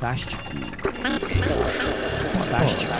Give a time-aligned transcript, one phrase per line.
[0.00, 0.42] Podástico.
[2.32, 2.92] Podástico.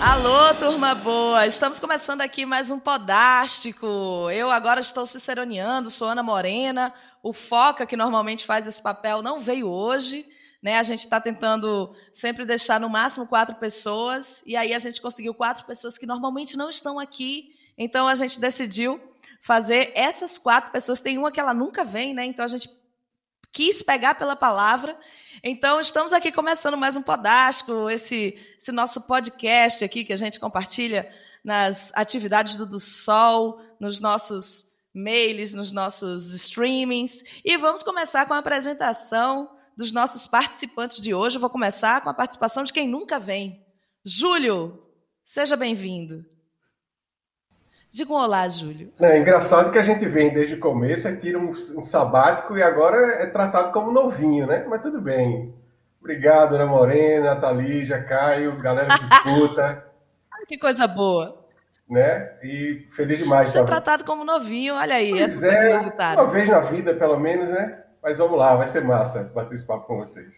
[0.00, 1.44] Alô, turma boa!
[1.44, 4.30] Estamos começando aqui mais um Podástico.
[4.30, 6.94] Eu agora estou ciceroneando, sou Ana Morena.
[7.20, 10.24] O Foca, que normalmente faz esse papel, não veio hoje.
[10.62, 10.78] Né?
[10.78, 14.40] A gente está tentando sempre deixar no máximo quatro pessoas.
[14.46, 17.50] E aí a gente conseguiu quatro pessoas que normalmente não estão aqui.
[17.76, 19.00] Então a gente decidiu
[19.40, 21.00] fazer essas quatro pessoas.
[21.00, 22.24] Tem uma que ela nunca vem, né?
[22.24, 22.70] Então a gente
[23.56, 24.98] quis pegar pela palavra.
[25.42, 30.38] Então, estamos aqui começando mais um Podástico, esse, esse nosso podcast aqui que a gente
[30.38, 31.10] compartilha
[31.42, 37.24] nas atividades do, do Sol, nos nossos mails, nos nossos streamings.
[37.42, 41.36] E vamos começar com a apresentação dos nossos participantes de hoje.
[41.36, 43.64] Eu vou começar com a participação de quem nunca vem.
[44.04, 44.78] Júlio,
[45.24, 46.26] seja bem-vindo.
[47.96, 48.92] Diga um olá, Júlio.
[49.00, 52.62] É engraçado que a gente vem desde o começo, é tira um, um, sabático e
[52.62, 54.66] agora é tratado como novinho, né?
[54.68, 55.54] Mas tudo bem.
[55.98, 59.82] Obrigado, Ana Morena, Thalígia, Caio, galera que escuta.
[60.46, 61.42] que coisa boa.
[61.88, 62.32] Né?
[62.42, 63.50] E feliz demais.
[63.50, 66.12] Ser tratado como novinho, olha aí, pois é, é.
[66.12, 67.82] Uma vez na vida, pelo menos, né?
[68.02, 70.34] Mas vamos lá, vai ser massa bater esse papo com vocês.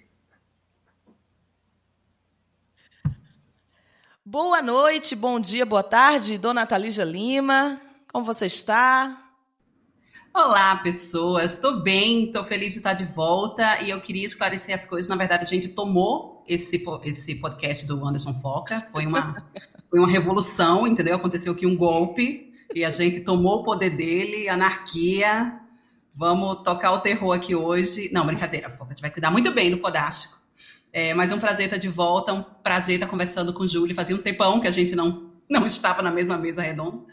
[4.30, 7.80] Boa noite, bom dia, boa tarde, dona Thalija Lima.
[8.12, 9.16] Como você está?
[10.34, 11.54] Olá, pessoas.
[11.54, 15.08] Estou bem, estou feliz de estar de volta e eu queria esclarecer as coisas.
[15.08, 18.86] Na verdade, a gente tomou esse, esse podcast do Anderson Foca.
[18.92, 19.34] Foi uma,
[19.88, 21.16] foi uma revolução, entendeu?
[21.16, 25.58] Aconteceu aqui um golpe e a gente tomou o poder dele, anarquia.
[26.14, 28.10] Vamos tocar o terror aqui hoje.
[28.12, 28.90] Não, brincadeira, Foca.
[28.90, 30.38] A gente vai cuidar muito bem do Podástico.
[30.92, 33.94] É, mas é um prazer estar de volta, um prazer estar conversando com o Júlio.
[33.94, 37.04] Fazia um tempão que a gente não, não estava na mesma mesa redonda.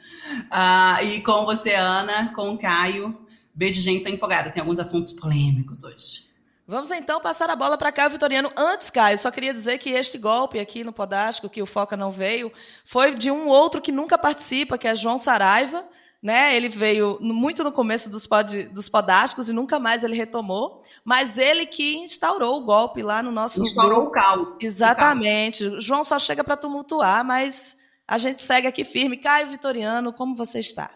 [0.49, 3.17] Ah, e com você, Ana, com o Caio.
[3.53, 4.49] Beijo, gente, tô empolgada.
[4.49, 6.25] Tem alguns assuntos polêmicos hoje.
[6.67, 8.51] Vamos então passar a bola para Caio Vitoriano.
[8.57, 12.11] Antes, Caio, só queria dizer que este golpe aqui no Podástico, que o Foca não
[12.11, 12.51] veio,
[12.83, 15.85] foi de um outro que nunca participa, que é João Saraiva
[16.25, 16.55] né?
[16.55, 21.37] Ele veio muito no começo dos, pod, dos podásticos e nunca mais ele retomou, mas
[21.37, 24.09] ele que instaurou o golpe lá no nosso instaurou grupo.
[24.09, 24.57] o caos.
[24.59, 25.63] Exatamente.
[25.63, 25.83] O caos.
[25.85, 27.77] João só chega para tumultuar, mas
[28.07, 29.17] a gente segue aqui firme.
[29.17, 30.89] Caio Vitoriano, como você está?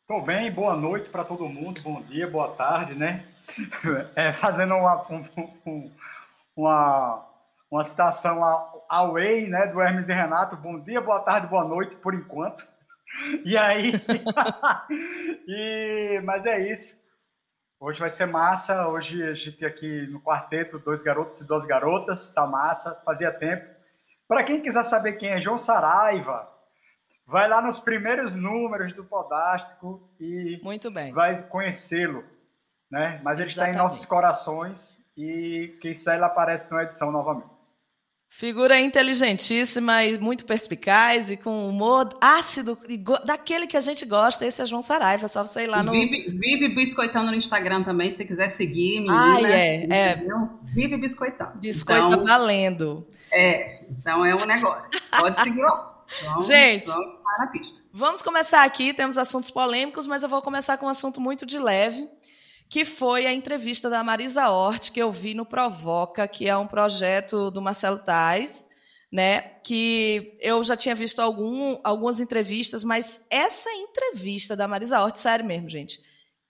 [0.00, 3.26] Estou bem, boa noite para todo mundo, bom dia, boa tarde, né?
[4.16, 5.04] É, fazendo uma,
[5.66, 5.90] um,
[6.56, 7.26] uma,
[7.70, 8.42] uma citação
[8.88, 12.64] ao Way, né, do Hermes e Renato, bom dia, boa tarde, boa noite, por enquanto.
[13.44, 13.92] E aí.
[15.46, 17.00] e, mas é isso.
[17.78, 18.88] Hoje vai ser massa.
[18.88, 22.32] Hoje a gente aqui no quarteto, dois garotos e duas garotas.
[22.32, 22.94] Tá massa.
[23.04, 23.66] Fazia tempo.
[24.28, 26.48] Para quem quiser saber quem é João Saraiva,
[27.26, 31.12] vai lá nos primeiros números do Podástico e Muito bem.
[31.12, 32.24] vai conhecê-lo.
[32.90, 33.20] Né?
[33.24, 37.59] Mas ele está em nossos corações e quem sai ele aparece na edição novamente.
[38.32, 42.78] Figura inteligentíssima e muito perspicaz e com humor ácido,
[43.26, 44.46] daquele que a gente gosta.
[44.46, 45.90] Esse é João Saraiva, só você ir lá no.
[45.90, 49.36] Vive, vive biscoitando no Instagram também, se você quiser seguir, menina.
[49.36, 50.24] Ah, é, é.
[50.72, 51.58] Vive biscoitando.
[51.58, 53.06] Biscoita então, valendo.
[53.32, 55.02] É, então é um negócio.
[55.10, 56.04] Pode seguir lá.
[56.22, 58.94] Vamos, gente, vamos, vamos começar aqui.
[58.94, 62.08] Temos assuntos polêmicos, mas eu vou começar com um assunto muito de leve
[62.70, 66.68] que foi a entrevista da Marisa Hort, que eu vi no Provoca, que é um
[66.68, 68.70] projeto do Marcelo Tais,
[69.10, 69.40] né?
[69.64, 75.44] Que eu já tinha visto algum, algumas entrevistas, mas essa entrevista da Marisa Hort, sério
[75.44, 76.00] mesmo, gente.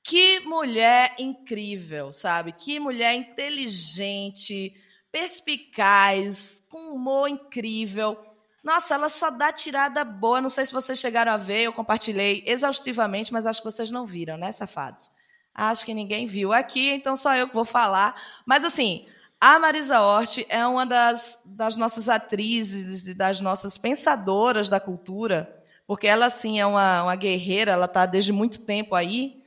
[0.04, 2.52] Que mulher incrível, sabe?
[2.52, 4.74] Que mulher inteligente,
[5.10, 8.18] perspicaz, com humor incrível.
[8.62, 10.42] Nossa, ela só dá tirada boa.
[10.42, 14.04] Não sei se vocês chegaram a ver, eu compartilhei exaustivamente, mas acho que vocês não
[14.04, 15.10] viram, né, safados?
[15.54, 18.14] Acho que ninguém viu aqui, então só eu que vou falar.
[18.46, 19.06] Mas, assim,
[19.40, 25.62] a Marisa Hort é uma das, das nossas atrizes e das nossas pensadoras da cultura,
[25.86, 29.40] porque ela, sim, é uma, uma guerreira, ela está desde muito tempo aí.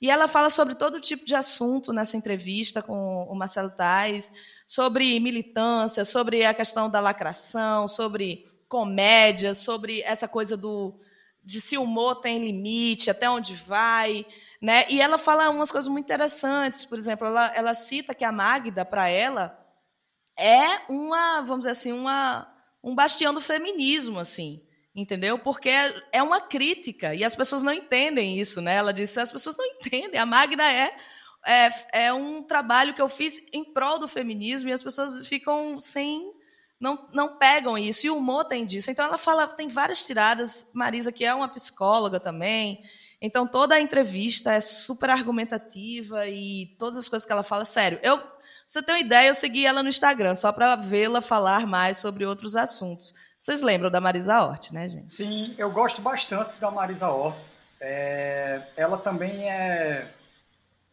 [0.00, 4.32] E ela fala sobre todo tipo de assunto nessa entrevista com o Marcelo Tais,
[4.64, 10.98] sobre militância, sobre a questão da lacração, sobre comédia, sobre essa coisa do
[11.42, 14.24] de se o humor tem limite, até onde vai.
[14.60, 14.84] Né?
[14.90, 16.84] E ela fala umas coisas muito interessantes.
[16.84, 19.58] Por exemplo, ela, ela cita que a Magda, para ela,
[20.38, 22.46] é uma, vamos dizer assim, uma,
[22.82, 24.62] um bastião do feminismo, assim,
[24.94, 25.38] entendeu?
[25.38, 25.70] Porque
[26.12, 28.76] é uma crítica e as pessoas não entendem isso, né?
[28.76, 30.20] Ela disse, as pessoas não entendem.
[30.20, 30.94] A Magda é,
[31.46, 35.78] é, é um trabalho que eu fiz em prol do feminismo e as pessoas ficam
[35.78, 36.32] sem
[36.80, 38.06] não, não pegam isso.
[38.06, 38.90] E o humor tem disso.
[38.90, 40.70] Então ela fala, tem várias tiradas.
[40.72, 42.82] Marisa, que é uma psicóloga também,
[43.20, 47.98] Então, toda a entrevista é super argumentativa e todas as coisas que ela fala, sério.
[48.02, 48.30] Eu, pra
[48.66, 52.24] você ter uma ideia, eu segui ela no Instagram só para vê-la falar mais sobre
[52.24, 53.14] outros assuntos.
[53.38, 55.12] Vocês lembram da Marisa Hort, né, gente?
[55.12, 57.36] Sim, eu gosto bastante da Marisa Hort.
[57.80, 60.06] É, ela também é.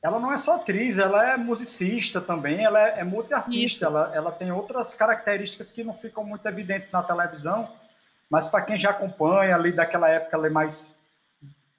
[0.02, 4.32] Ela não é só atriz, ela é musicista também, ela é, é multiartista, ela, ela
[4.32, 7.68] tem outras características que não ficam muito evidentes na televisão,
[8.30, 10.97] mas para quem já acompanha ali daquela época, ela é mais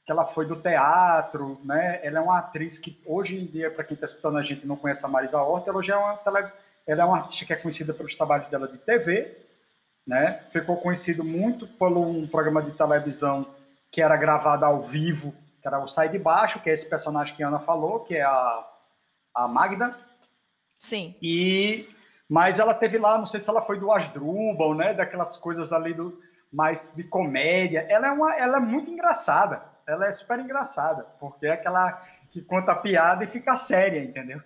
[0.08, 2.00] que ela foi do teatro, né?
[2.02, 4.74] Ela é uma atriz que hoje em dia, para quem está escutando a gente não
[4.74, 6.50] conhece a Marisa Horta, ela já é uma tele...
[6.86, 9.36] ela é uma artista que é conhecida pelos trabalhos dela de TV,
[10.06, 10.42] né?
[10.48, 13.46] Ficou conhecido muito por um programa de televisão
[13.92, 17.36] que era gravado ao vivo, que era o Sai de Baixo, que é esse personagem
[17.36, 18.66] que a Ana falou, que é a,
[19.34, 19.94] a Magda.
[20.78, 21.14] Sim.
[21.20, 21.86] E
[22.26, 24.94] mas ela teve lá, não sei se ela foi do Asdrubal, né?
[24.94, 26.18] Daquelas coisas ali do
[26.50, 27.84] mais de comédia.
[27.90, 31.92] Ela é uma, ela é muito engraçada ela é super engraçada, porque é aquela
[32.30, 34.40] que conta piada e fica séria, entendeu?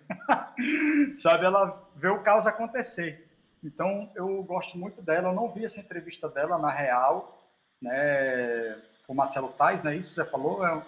[1.17, 3.29] Sabe, ela vê o caos acontecer.
[3.63, 5.29] Então, eu gosto muito dela.
[5.29, 7.43] Eu não vi essa entrevista dela na real,
[7.81, 8.77] né?
[9.07, 9.97] Com Marcelo Tais, né?
[9.97, 10.65] Isso você falou?
[10.65, 10.83] Eu,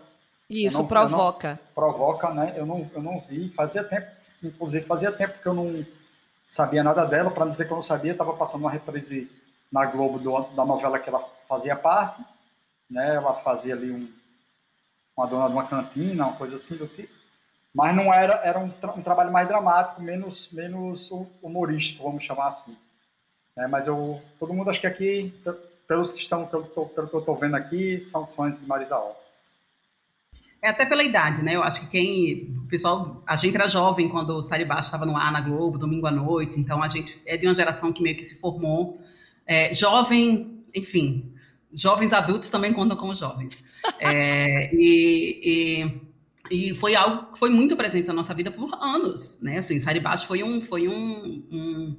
[0.48, 1.50] Isso, não, provoca.
[1.50, 2.54] Não, provoca, né?
[2.56, 3.48] Eu não, eu não vi.
[3.50, 4.06] Fazia tempo,
[4.40, 5.84] inclusive, fazia tempo que eu não
[6.46, 7.30] sabia nada dela.
[7.30, 9.30] Para dizer que eu não sabia, estava passando uma reprise
[9.70, 12.24] na Globo do, da novela que ela fazia parte.
[12.88, 13.16] Né?
[13.16, 14.24] Ela fazia ali um
[15.16, 17.12] uma dona de uma cantina, uma coisa assim do tipo.
[17.75, 21.11] Mas não era, era um, tra um trabalho mais dramático, menos, menos
[21.43, 22.76] humorístico, vamos chamar assim.
[23.56, 25.34] É, mas eu, todo mundo acho que aqui,
[25.87, 29.25] pelos que estão, pelo, pelo que eu estou vendo aqui, são fãs de Marisa Hort.
[30.62, 31.55] É até pela idade, né?
[31.55, 32.56] Eu acho que quem.
[32.64, 33.22] O pessoal.
[33.26, 36.11] A gente era jovem quando o Sai Baixo estava no ar na Globo, domingo à
[36.11, 36.58] noite.
[36.58, 38.99] Então a gente é de uma geração que meio que se formou.
[39.46, 41.33] É, jovem, enfim.
[41.75, 43.62] Jovens adultos também contam como jovens.
[43.99, 45.91] É, e,
[46.50, 49.59] e, e, foi algo que foi muito presente na nossa vida por anos, né?
[49.59, 51.97] Assim, Baixo foi um, foi um, um,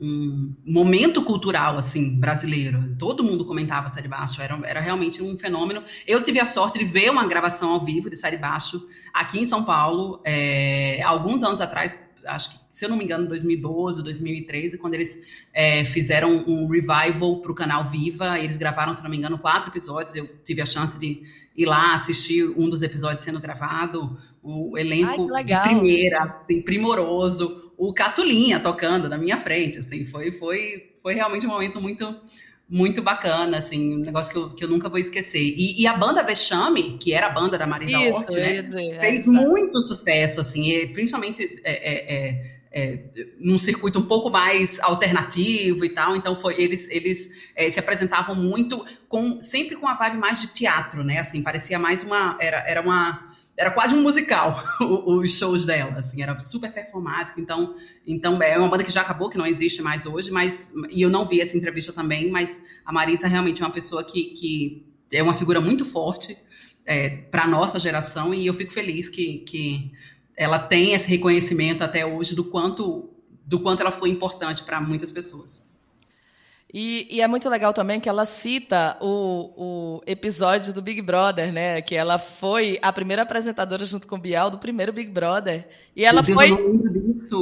[0.00, 2.96] um, momento cultural, assim, brasileiro.
[2.98, 5.84] Todo mundo comentava Baixo, era, era realmente um fenômeno.
[6.06, 9.64] Eu tive a sorte de ver uma gravação ao vivo de Baixo aqui em São
[9.64, 14.94] Paulo, é, alguns anos atrás, acho que, se eu não me engano, 2012, 2013, quando
[14.94, 18.38] eles é, fizeram um revival para o canal Viva.
[18.38, 20.14] Eles gravaram, se não me engano, quatro episódios.
[20.14, 21.22] Eu tive a chance de
[21.56, 24.18] ir lá assistir um dos episódios sendo gravado.
[24.42, 27.72] O elenco Ai, de primeira, assim, primoroso.
[27.76, 32.14] O Caçulinha tocando na minha frente, assim, foi, foi, foi realmente um momento muito
[32.68, 35.40] muito bacana, assim, um negócio que eu, que eu nunca vou esquecer.
[35.40, 39.00] E, e a banda Vexame, que era a banda da Marisa Isso, Hort, né, dizer,
[39.00, 43.00] fez muito sucesso, assim, e principalmente é, é, é, é,
[43.38, 46.16] num circuito um pouco mais alternativo e tal.
[46.16, 50.48] Então foi eles eles é, se apresentavam muito com sempre com a vibe mais de
[50.48, 51.18] teatro, né?
[51.18, 56.22] Assim parecia mais uma era, era uma era quase um musical os shows dela, assim,
[56.22, 57.40] era super performático.
[57.40, 57.74] Então,
[58.06, 61.08] então é uma banda que já acabou, que não existe mais hoje, mas e eu
[61.08, 65.22] não vi essa entrevista também, mas a Marisa realmente é uma pessoa que, que é
[65.22, 66.36] uma figura muito forte
[66.84, 69.92] é, para nossa geração e eu fico feliz que, que
[70.36, 73.10] ela tem esse reconhecimento até hoje do quanto
[73.44, 75.75] do quanto ela foi importante para muitas pessoas.
[76.74, 81.52] E, e, é muito legal também que ela cita o, o, episódio do Big Brother,
[81.52, 81.80] né?
[81.80, 85.68] Que ela foi a primeira apresentadora junto com o Bial do primeiro Big Brother.
[85.94, 86.50] E ela Deus, foi.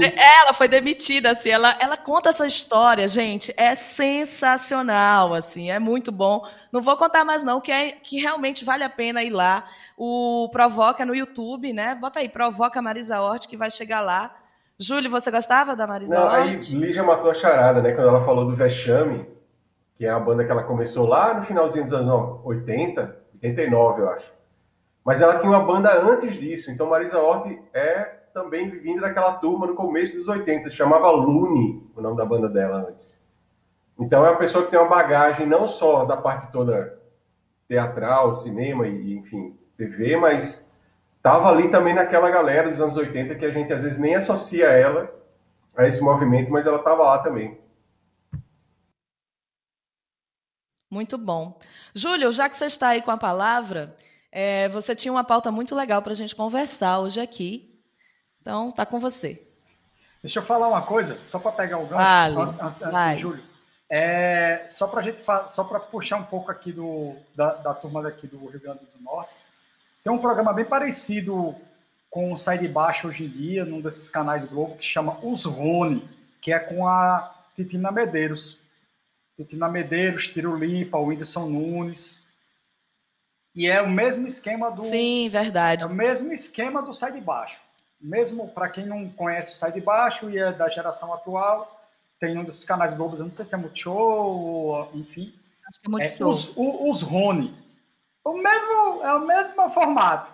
[0.05, 1.49] É, ela foi demitida, assim.
[1.49, 3.53] Ela, ela conta essa história, gente.
[3.57, 5.71] É sensacional, assim.
[5.71, 6.47] É muito bom.
[6.71, 9.65] Não vou contar mais, não, que, é, que realmente vale a pena ir lá.
[9.97, 11.95] O Provoca no YouTube, né?
[11.95, 14.44] Bota aí, Provoca Marisa Hort, que vai chegar lá.
[14.79, 17.93] Júlio, você gostava da Marisa Não, aí Lígia matou a charada, né?
[17.93, 19.27] Quando ela falou do Vexame,
[19.97, 24.11] que é a banda que ela começou lá no finalzinho dos anos 80, 89, eu
[24.11, 24.33] acho.
[25.05, 29.67] Mas ela tinha uma banda antes disso, então Marisa Hort é também vinda daquela turma
[29.67, 33.23] no começo dos 80, chamava Lune, o nome da banda dela antes.
[33.99, 36.99] Então é uma pessoa que tem uma bagagem não só da parte toda
[37.69, 40.64] teatral, cinema e, enfim, TV, mas
[41.25, 44.67] estava ali também naquela galera dos anos 80 que a gente às vezes nem associa
[44.67, 45.11] ela
[45.75, 47.59] a esse movimento, mas ela estava lá também.
[50.91, 51.59] Muito bom.
[51.95, 53.97] Júlio, já que você está aí com a palavra,
[54.31, 57.83] é, você tinha uma pauta muito legal para a gente conversar hoje aqui.
[58.43, 59.49] Então, tá com você.
[60.23, 63.43] Deixa eu falar uma coisa, só para pegar o gancho, vale, antes, antes, Júlio.
[63.91, 68.27] É, só para gente, só para puxar um pouco aqui do, da, da turma daqui
[68.27, 69.44] do Rio Grande do Norte,
[70.05, 71.55] tem um programa bem parecido
[72.11, 75.47] com o Sai de Baixo hoje em dia, num desses canais Globo, que chama Os
[75.47, 76.07] Rony,
[76.43, 78.59] que é com a Titina Medeiros.
[79.35, 82.23] Titina Medeiros, Tiro Lipa, o Whindersson Nunes.
[83.55, 84.83] E é o mesmo esquema do.
[84.83, 85.83] Sim, verdade.
[85.83, 87.57] É o mesmo esquema do Sai de Baixo.
[87.99, 91.89] Mesmo para quem não conhece o Sai de Baixo e é da geração atual,
[92.21, 95.33] tem um dos canais Globos, eu não sei se é Multishow, ou, enfim.
[95.67, 96.27] Acho que é Multishow.
[96.27, 97.64] É, os, os Rony.
[98.25, 100.33] O mesmo, é o mesmo formato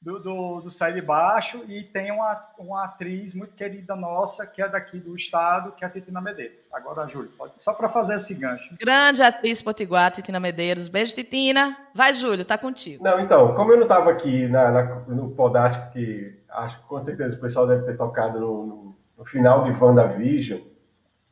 [0.00, 4.62] do, do, do Sai de Baixo e tem uma, uma atriz muito querida nossa, que
[4.62, 6.68] é daqui do estado, que é a Titina Medeiros.
[6.72, 8.76] Agora, Júlio, pode, só para fazer esse gancho.
[8.78, 10.86] Grande atriz potiguar, Titina Medeiros.
[10.86, 11.76] Beijo, Titina.
[11.94, 13.02] Vai, Júlio, tá contigo.
[13.02, 17.00] Não, então, como eu não estava aqui na, na, no Podástico, que acho que com
[17.00, 20.60] certeza o pessoal deve ter tocado no, no, no final de WandaVision,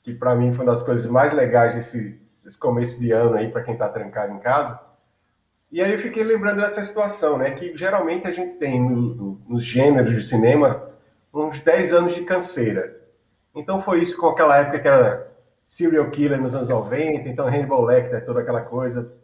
[0.02, 3.50] que para mim foi uma das coisas mais legais desse, desse começo de ano aí,
[3.52, 4.80] para quem está trancado em casa,
[5.72, 7.52] e aí eu fiquei lembrando dessa situação, né?
[7.52, 10.86] Que geralmente a gente tem no, no, nos gêneros de cinema
[11.32, 13.00] uns 10 anos de canseira.
[13.54, 15.32] Então foi isso com aquela época que era
[15.66, 19.14] serial killer nos anos 90, então Hannibal Lecter, toda aquela coisa.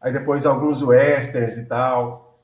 [0.00, 2.38] Aí depois alguns westerns e tal.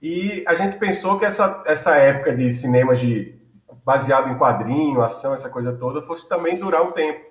[0.00, 3.38] E a gente pensou que essa, essa época de cinema de,
[3.84, 7.26] baseado em quadrinho, ação, essa coisa toda, fosse também durar um tempo.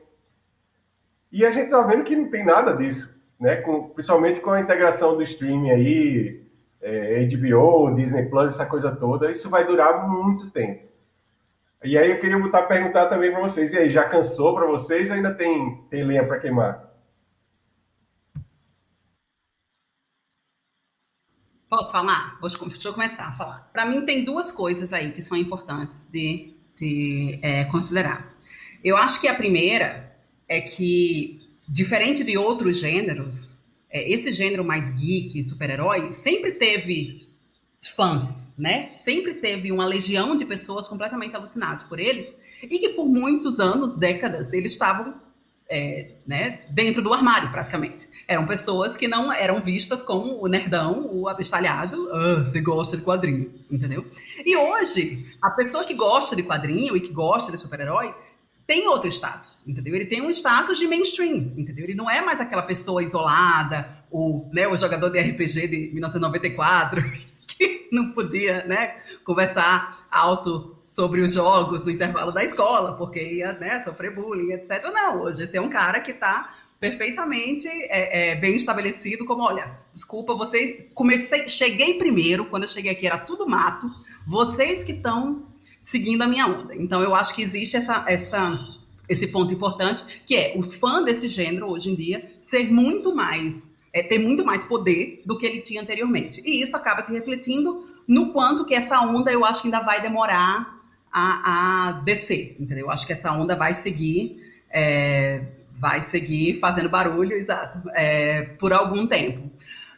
[1.32, 3.58] E a gente tá vendo que não tem nada disso né?
[3.58, 6.46] Com, principalmente com a integração do streaming aí,
[6.82, 10.86] é, HBO, Disney Plus, essa coisa toda, isso vai durar muito tempo.
[11.84, 15.10] E aí eu queria botar perguntar também para vocês, e aí, já cansou para vocês
[15.10, 16.86] ou ainda tem, tem lenha para queimar?
[21.70, 22.40] Posso falar?
[22.42, 23.70] Deixa eu começar a falar.
[23.74, 28.34] Para mim, tem duas coisas aí que são importantes de, de é, considerar.
[28.84, 30.16] Eu acho que a primeira
[30.48, 37.28] é que diferente de outros gêneros, é, esse gênero mais geek, super-herói, sempre teve
[37.96, 38.88] fãs, né?
[38.88, 43.98] Sempre teve uma legião de pessoas completamente alucinadas por eles e que por muitos anos,
[43.98, 45.16] décadas, eles estavam
[45.70, 48.08] é, né, dentro do armário, praticamente.
[48.28, 53.04] Eram pessoas que não eram vistas como o nerdão, o abestalhado, ah, você gosta de
[53.04, 54.06] quadrinho, entendeu?
[54.46, 58.14] E hoje, a pessoa que gosta de quadrinho e que gosta de super-herói
[58.68, 59.96] tem outro status, entendeu?
[59.96, 61.86] Ele tem um status de mainstream, entendeu?
[61.86, 67.04] Ele não é mais aquela pessoa isolada, o, né, o jogador de RPG de 1994,
[67.48, 73.54] que não podia, né, conversar alto sobre os jogos no intervalo da escola, porque ia,
[73.54, 74.84] né, sofrer bullying, etc.
[74.86, 79.80] Não, hoje esse é um cara que está perfeitamente é, é, bem estabelecido, como, olha,
[79.94, 83.90] desculpa, você comecei, cheguei primeiro, quando eu cheguei aqui era tudo mato,
[84.28, 85.55] vocês que estão
[85.86, 86.76] seguindo a minha onda.
[86.76, 88.60] Então, eu acho que existe essa, essa,
[89.08, 93.74] esse ponto importante, que é o fã desse gênero, hoje em dia, ser muito mais
[93.94, 96.42] é, ter muito mais poder do que ele tinha anteriormente.
[96.46, 100.02] E isso acaba se refletindo no quanto que essa onda eu acho que ainda vai
[100.02, 102.88] demorar a, a descer, entendeu?
[102.88, 104.38] Eu acho que essa onda vai seguir,
[104.70, 109.50] é, vai seguir fazendo barulho, exato, é, por algum tempo.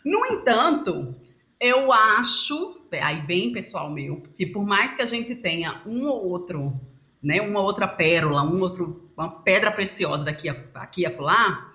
[0.06, 1.16] No entanto,
[1.60, 6.28] eu acho aí bem pessoal meu, que por mais que a gente tenha um ou
[6.28, 6.80] outro,
[7.22, 11.72] né, uma outra pérola, um outro, uma pedra preciosa daqui a, aqui e acolá,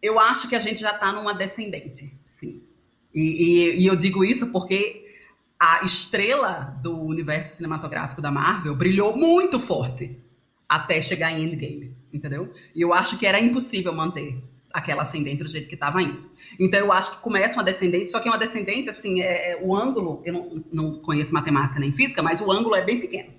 [0.00, 2.62] eu acho que a gente já está numa descendente, sim.
[3.14, 5.06] E, e, e eu digo isso porque
[5.58, 10.18] a estrela do universo cinematográfico da Marvel brilhou muito forte
[10.68, 12.52] até chegar em Endgame, entendeu?
[12.74, 16.30] E eu acho que era impossível manter aquela ascendente do jeito que estava indo.
[16.58, 19.76] Então eu acho que começa uma descendente, só que uma descendente, assim, é, é, o
[19.76, 23.30] ângulo, eu não, não conheço matemática nem física, mas o ângulo é bem pequeno.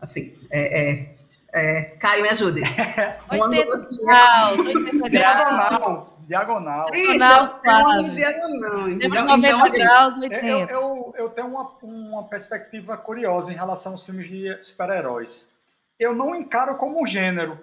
[0.00, 1.16] Assim, é, é,
[1.52, 2.60] é Caio, me ajude.
[3.30, 3.66] 80
[4.04, 6.90] graus, 80 Diagonal, diagonal.
[6.92, 8.98] Isso, diagonal, diagonal.
[8.98, 10.46] Temos 90 então, assim, graus, 80.
[10.46, 15.50] Eu, eu, eu tenho uma, uma perspectiva curiosa em relação aos filmes de super-heróis.
[15.98, 17.58] Eu não encaro como um gênero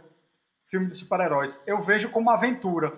[0.72, 1.62] filme de super-heróis.
[1.68, 2.94] Eu vejo como aventura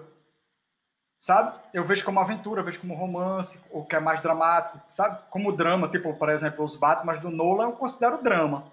[1.24, 1.58] sabe?
[1.74, 5.22] Eu vejo como aventura, vejo como romance, o que é mais dramático, sabe?
[5.30, 8.66] Como drama, tipo, por exemplo, os Batman do Nolan eu considero drama,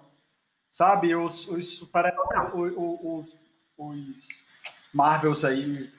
[0.69, 1.15] sabe?
[1.15, 2.13] Os, os super
[2.53, 3.37] os,
[3.77, 4.45] os
[4.93, 5.89] Marvels aí,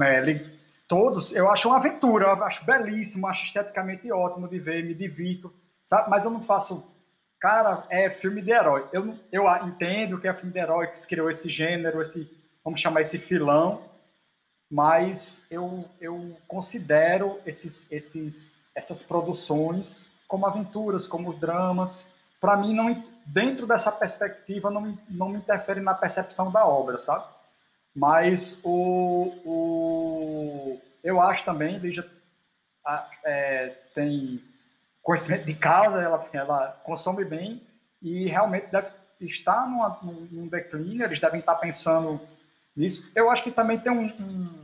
[0.00, 0.46] é,
[0.88, 5.52] todos, eu acho uma aventura, eu acho belíssimo, acho esteticamente ótimo de ver, me divirto,
[5.84, 6.08] sabe?
[6.08, 6.90] Mas eu não faço,
[7.38, 8.88] cara, é filme de herói.
[8.94, 12.30] Eu, eu entendo que é filme de herói que criou esse gênero, esse,
[12.64, 13.92] vamos chamar esse filão,
[14.74, 22.12] mas eu, eu considero esses, esses, essas produções como aventuras, como dramas.
[22.40, 27.24] Para mim, não, dentro dessa perspectiva, não, não me interfere na percepção da obra, sabe?
[27.94, 32.04] Mas o, o, eu acho também, Lígia
[33.24, 34.42] é, tem
[35.04, 37.62] conhecimento de casa, ela, ela consome bem
[38.02, 38.88] e realmente deve
[39.20, 42.20] estar numa, num declínio, eles devem estar pensando
[42.76, 43.08] nisso.
[43.14, 44.63] Eu acho que também tem um, um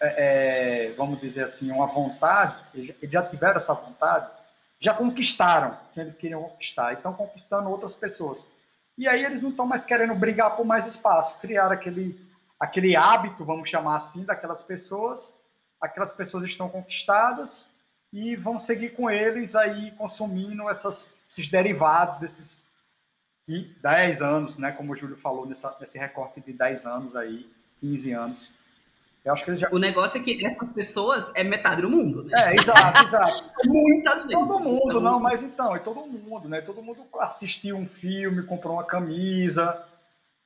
[0.00, 4.30] é, é, vamos dizer assim, uma vontade, eles já tiveram essa vontade,
[4.78, 8.48] já conquistaram quem eles queriam conquistar, e estão conquistando outras pessoas.
[8.96, 12.18] E aí eles não estão mais querendo brigar por mais espaço, criar aquele,
[12.58, 15.38] aquele hábito, vamos chamar assim, daquelas pessoas,
[15.80, 17.70] aquelas pessoas estão conquistadas
[18.12, 22.70] e vão seguir com eles aí consumindo essas, esses derivados desses
[23.46, 28.12] 10 anos, né, como o Júlio falou, nessa, nesse recorte de 10 anos aí, 15
[28.12, 28.59] anos.
[29.24, 29.68] Eu acho que já...
[29.70, 32.52] O negócio é que essas pessoas é metade do mundo, né?
[32.52, 33.44] É, exato, exato.
[33.66, 34.32] Muita gente.
[34.32, 36.60] Todo mundo, não, mas então, é todo mundo, né?
[36.62, 39.84] Todo mundo assistiu um filme, comprou uma camisa,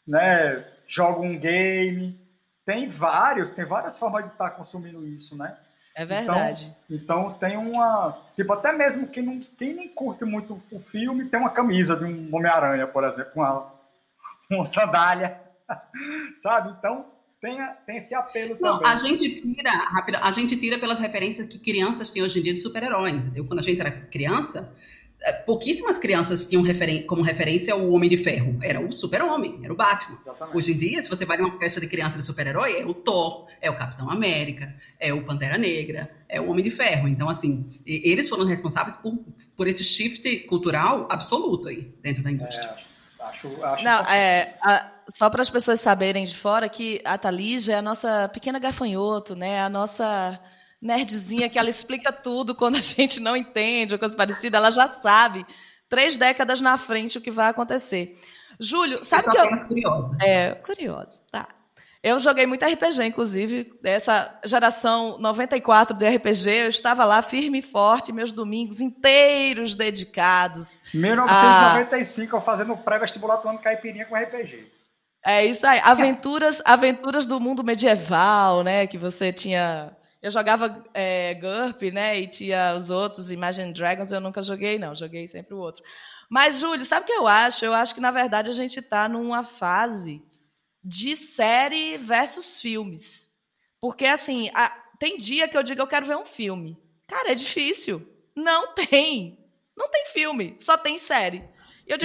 [0.06, 0.64] né?
[0.88, 2.18] Joga um game.
[2.66, 5.56] Tem vários, tem várias formas de estar consumindo isso, né?
[5.94, 6.74] É verdade.
[6.90, 8.18] Então, então tem uma.
[8.34, 12.04] Tipo, até mesmo quem, não, quem nem curte muito o filme tem uma camisa de
[12.04, 13.72] um Homem-Aranha, por exemplo, uma,
[14.50, 15.40] uma sandália.
[16.34, 16.74] Sabe?
[16.76, 17.06] Então,
[17.44, 18.90] tem, tem esse apelo Não, também.
[18.90, 22.54] A gente tira, rápido, a gente tira pelas referências que crianças têm hoje em dia
[22.54, 23.44] de super-herói, entendeu?
[23.44, 24.72] Quando a gente era criança,
[25.20, 28.58] é, pouquíssimas crianças tinham referen como referência o Homem de Ferro.
[28.62, 30.18] Era o super-homem, era o Batman.
[30.22, 30.56] Exatamente.
[30.56, 33.46] Hoje em dia, se você vai numa festa de criança de super-herói, é o Thor,
[33.60, 37.08] é o Capitão América, é o Pantera Negra, é o Homem de Ferro.
[37.08, 39.22] Então, assim, eles foram responsáveis por,
[39.54, 42.70] por esse shift cultural absoluto aí dentro da indústria.
[42.70, 42.93] É,
[43.24, 47.72] acho, acho Não, é, a só para as pessoas saberem de fora que a Thalija
[47.72, 49.62] é a nossa pequena gafanhoto, né?
[49.62, 50.40] A nossa
[50.80, 54.88] nerdzinha que ela explica tudo quando a gente não entende ou coisa parecida, ela já
[54.88, 55.46] sabe
[55.88, 58.18] três décadas na frente o que vai acontecer.
[58.58, 60.18] Júlio, sabe eu que eu curiosa.
[60.22, 61.48] É, curiosa, tá.
[62.04, 67.62] Eu joguei muito RPG, inclusive, dessa geração 94 de RPG, eu estava lá firme e
[67.62, 70.82] forte, meus domingos inteiros dedicados.
[70.92, 72.38] 1995, a...
[72.38, 74.70] eu fazendo pré-vestibular tomando caipirinha com RPG.
[75.24, 75.80] É isso aí.
[75.82, 78.86] Aventuras, aventuras do mundo medieval, né?
[78.86, 79.96] Que você tinha.
[80.20, 82.20] Eu jogava é, GURP, né?
[82.20, 84.94] E tinha os outros, Imagine Dragons, eu nunca joguei, não.
[84.94, 85.82] Joguei sempre o outro.
[86.28, 87.64] Mas, Júlio, sabe o que eu acho?
[87.64, 90.22] Eu acho que, na verdade, a gente está numa fase
[90.84, 93.30] de série versus filmes.
[93.80, 94.68] Porque, assim, a...
[94.98, 96.78] tem dia que eu digo eu quero ver um filme.
[97.06, 98.06] Cara, é difícil.
[98.36, 99.38] Não tem.
[99.76, 101.42] Não tem filme, só tem série.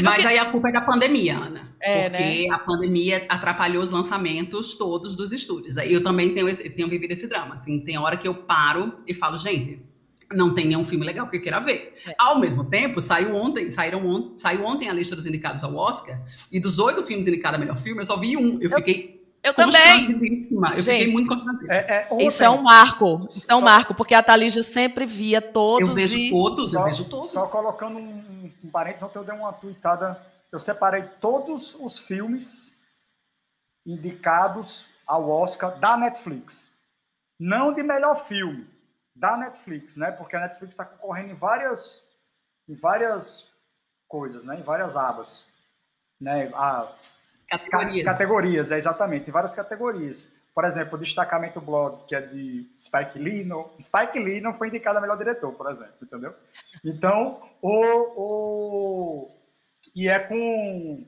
[0.04, 0.28] Mas que...
[0.28, 1.74] aí a culpa é da pandemia, Ana.
[1.82, 2.54] É, porque né?
[2.54, 5.78] a pandemia atrapalhou os lançamentos todos dos estúdios.
[5.78, 7.56] Eu também tenho, esse, tenho vivido esse drama.
[7.56, 9.82] Assim, tem hora que eu paro e falo, gente,
[10.32, 11.96] não tem nenhum filme legal que eu queira ver.
[12.08, 12.16] É.
[12.18, 16.20] Ao mesmo tempo, saiu ontem, saíram on, saiu ontem a lista dos indicados ao Oscar,
[16.52, 18.54] e dos oito filmes indicados a melhor filme, eu só vi um.
[18.62, 19.20] Eu, eu fiquei.
[19.42, 20.12] Eu também.
[20.12, 21.74] Eu Gente, fiquei muito constrangida.
[21.74, 23.26] É, é, isso é um marco.
[23.30, 25.88] Isso é um marco, porque a Thalija sempre via todos.
[25.88, 26.30] Eu vejo e...
[26.30, 27.32] todos, só, eu vejo todos.
[27.32, 32.78] Só colocando um um parênteses, ontem eu dei uma tweetada, eu separei todos os filmes
[33.86, 36.76] indicados ao Oscar da Netflix.
[37.40, 38.68] Não de melhor filme,
[39.20, 40.12] da Netflix, né?
[40.12, 42.08] Porque a Netflix está concorrendo em várias,
[42.68, 43.54] em várias
[44.08, 44.58] coisas, né?
[44.58, 45.50] Em várias abas.
[46.20, 46.50] Né?
[46.54, 46.92] A,
[47.50, 48.06] categorias.
[48.06, 50.34] Ca categorias, é, exatamente, em várias categorias.
[50.56, 53.44] Por exemplo, o Destacamento Blog, que é de Spike Lee.
[53.44, 56.34] No, Spike Lee não foi indicado a melhor diretor, por exemplo, entendeu?
[56.84, 57.72] Então, o,
[58.18, 59.32] o,
[59.96, 61.06] e é com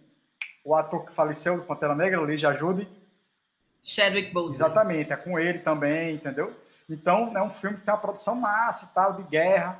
[0.63, 2.87] o ator que faleceu do Pantera Negra, Lee Ajude.
[3.81, 4.55] Chadwick Boseman.
[4.55, 6.53] Exatamente, é com ele também, entendeu?
[6.91, 9.79] Então, é um filme que tem uma produção massa e tal, de guerra,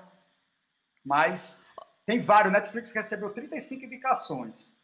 [1.04, 1.62] mas
[2.06, 2.54] tem vários.
[2.54, 4.78] Netflix recebeu 35 indicações,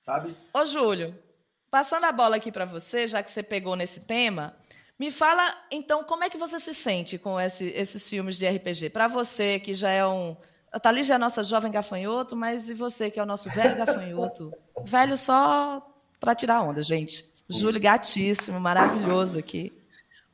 [0.00, 0.36] sabe?
[0.52, 1.16] Ô, Júlio,
[1.70, 4.56] Passando a bola aqui para você, já que você pegou nesse tema,
[4.98, 8.90] me fala então como é que você se sente com esse, esses filmes de RPG?
[8.90, 10.36] Para você que já é um.
[10.72, 13.76] A Thalys é a nossa jovem gafanhoto, mas e você que é o nosso velho
[13.76, 14.52] gafanhoto?
[14.84, 15.86] velho só
[16.20, 17.30] para tirar onda, gente.
[17.48, 19.72] Júlio gatíssimo, maravilhoso aqui.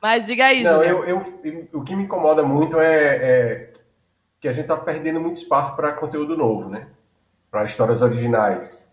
[0.03, 1.05] Mas diga aí, Não, Júlio.
[1.05, 3.73] Eu, eu, o que me incomoda muito é, é
[4.41, 6.89] que a gente está perdendo muito espaço para conteúdo novo, né?
[7.49, 8.91] Para histórias originais.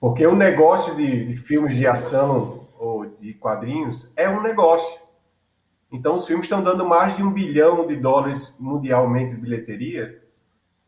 [0.00, 5.00] Porque o negócio de, de, filmes de ação ou de quadrinhos é um negócio.
[5.92, 10.20] Então, os filmes estão dando mais de um bilhão de dólares mundialmente de bilheteria.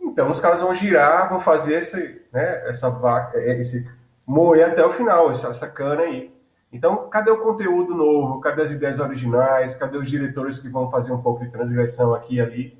[0.01, 3.88] Então, os caras vão girar, vão fazer esse, né, essa vaca, esse
[4.27, 6.37] moer até o final, essa, essa cana aí.
[6.72, 8.40] Então, cadê o conteúdo novo?
[8.40, 9.74] Cadê as ideias originais?
[9.74, 12.78] Cadê os diretores que vão fazer um pouco de transgressão aqui e ali?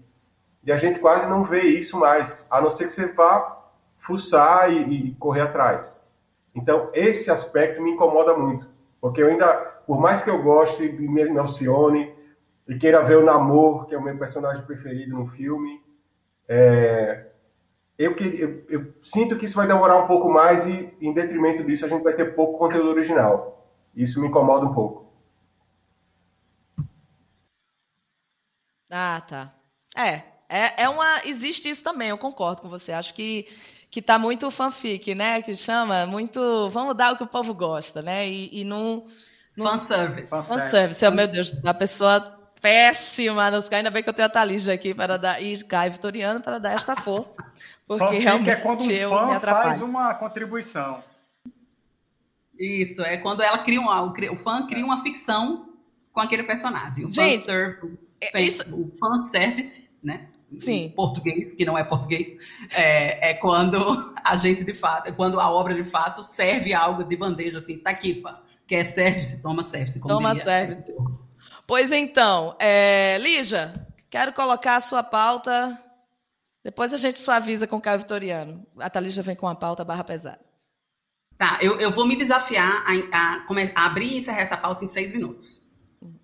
[0.63, 3.59] E a gente quase não vê isso mais, a não ser que você vá
[3.99, 5.99] fuçar e, e correr atrás.
[6.55, 8.69] Então, esse aspecto me incomoda muito,
[9.01, 9.47] porque eu ainda,
[9.87, 12.13] por mais que eu goste e me emocione
[12.67, 15.81] e queira ver o Namor, que é o meu personagem preferido no filme,
[16.47, 17.27] é,
[17.99, 21.85] eu, eu, eu, sinto que isso vai demorar um pouco mais e, em detrimento disso,
[21.85, 23.58] a gente vai ter pouco conteúdo original.
[23.95, 25.13] Isso me incomoda um pouco.
[28.91, 29.55] Ah, tá.
[29.97, 31.21] É, é, é uma.
[31.25, 32.93] Existe isso também, eu concordo com você.
[32.93, 33.47] Acho que
[33.91, 35.41] que tá muito fanfic, né?
[35.43, 36.69] Que chama muito.
[36.71, 38.29] Vamos dar o que o povo gosta, né?
[38.29, 39.07] E, e não.
[39.57, 39.67] não...
[39.71, 40.29] Fanservice.
[40.29, 41.07] Fanservice.
[41.07, 42.21] Oh, meu Deus, a pessoa
[42.61, 45.43] péssima nos Ainda bem que eu tenho a Thalija aqui para dar.
[45.43, 47.43] E Caio Vitoriano para dar esta força.
[47.87, 51.03] Porque fanfic realmente é quando um fã faz uma contribuição.
[52.59, 55.69] Isso, é quando ela cria um, o fã cria uma ficção
[56.13, 57.05] com aquele personagem.
[57.05, 58.75] O Gente, fanservice, é isso...
[58.75, 60.29] o fanservice, né?
[60.57, 60.93] Sim.
[60.97, 62.37] português, que não é português,
[62.71, 67.05] é, é, quando a gente de fato, é quando a obra de fato serve algo
[67.05, 68.43] de bandeja, assim, tá aqui, pá.
[68.67, 69.43] Quer service?
[69.43, 70.01] Toma service.
[70.01, 70.83] Toma service.
[71.67, 75.79] Pois então, é, Lígia, quero colocar a sua pauta.
[76.65, 78.67] Depois a gente suaviza com o Caio Vitoriano.
[78.79, 80.48] A Thalija vem com a pauta barra pesada.
[81.39, 83.47] Tá, eu, eu vou me desafiar a, a,
[83.77, 85.69] a abrir e encerrar essa pauta em seis minutos.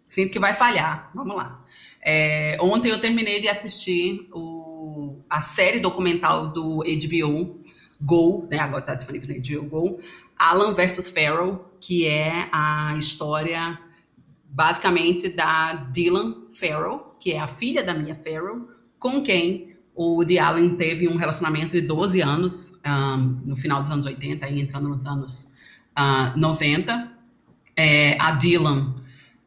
[0.04, 1.10] Sinto que vai falhar.
[1.14, 1.62] Vamos lá.
[2.02, 7.60] É, ontem eu terminei de assistir o, a série documental do HBO
[8.00, 9.98] Go, né, agora está disponível no HBO Go,
[10.36, 13.78] Alan versus Farrell, que é a história
[14.44, 20.38] basicamente da Dylan Farrell, que é a filha da Mia Farrell, com quem o Woody
[20.38, 24.88] Allen teve um relacionamento de 12 anos, um, no final dos anos 80 e entrando
[24.88, 25.52] nos anos
[25.96, 27.12] uh, 90.
[27.76, 28.94] É, a Dylan,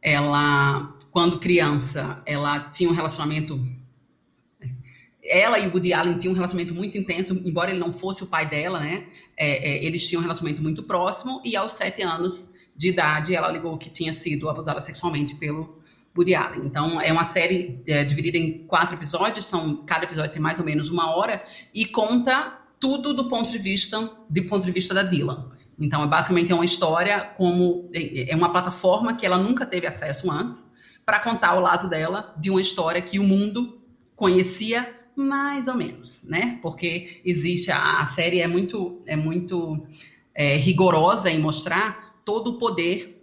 [0.01, 3.59] ela quando criança, ela tinha um relacionamento.
[5.23, 8.27] Ela e o Woody Allen tinham um relacionamento muito intenso, embora ele não fosse o
[8.27, 9.07] pai dela, né?
[9.35, 13.51] É, é, eles tinham um relacionamento muito próximo, e aos sete anos de idade, ela
[13.51, 15.81] ligou que tinha sido abusada sexualmente pelo
[16.17, 16.61] Woody Allen.
[16.65, 20.65] Então, é uma série é, dividida em quatro episódios, são, cada episódio tem mais ou
[20.65, 25.03] menos uma hora, e conta tudo do ponto de vista, do ponto de vista da
[25.03, 25.51] Dylan.
[25.79, 29.85] Então, é basicamente é uma história como é, é uma plataforma que ela nunca teve
[29.85, 30.71] acesso antes,
[31.05, 33.79] para contar o lado dela de uma história que o mundo
[34.15, 36.59] conhecia mais ou menos, né?
[36.61, 39.87] Porque existe a, a série é muito é muito
[40.35, 43.16] é, rigorosa em mostrar todo o poder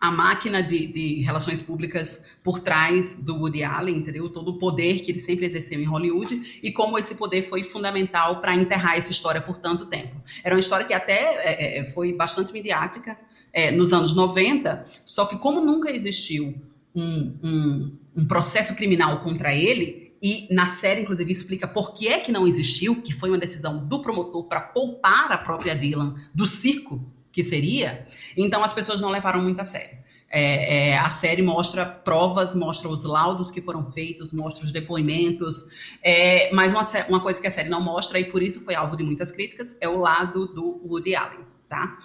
[0.00, 4.30] a máquina de, de, relações públicas por trás do Woody Allen, entendeu?
[4.30, 8.40] Todo o poder que ele sempre exerceu em Hollywood e como esse poder foi fundamental
[8.40, 10.16] para enterrar essa história por tanto tempo.
[10.42, 13.18] Era uma história que até é, é foi bastante midiática
[13.52, 16.54] é, nos anos 90, só que como nunca existiu
[16.94, 22.20] um, um, um processo criminal contra ele, e na série, inclusive, explica por que é
[22.20, 26.46] que não existiu, que foi uma decisão do promotor para poupar a própria Dylan do
[26.46, 27.02] circo
[27.32, 28.04] que seria.
[28.36, 29.98] Então as pessoas não levaram muito a sério.
[30.32, 35.96] É, é, a série mostra provas, mostra os laudos que foram feitos, mostra os depoimentos,
[36.00, 38.96] é, mas uma, uma, coisa que a série não mostra, e por isso foi alvo
[38.96, 41.98] de muitas críticas, é o lado do Woody Allen, tá?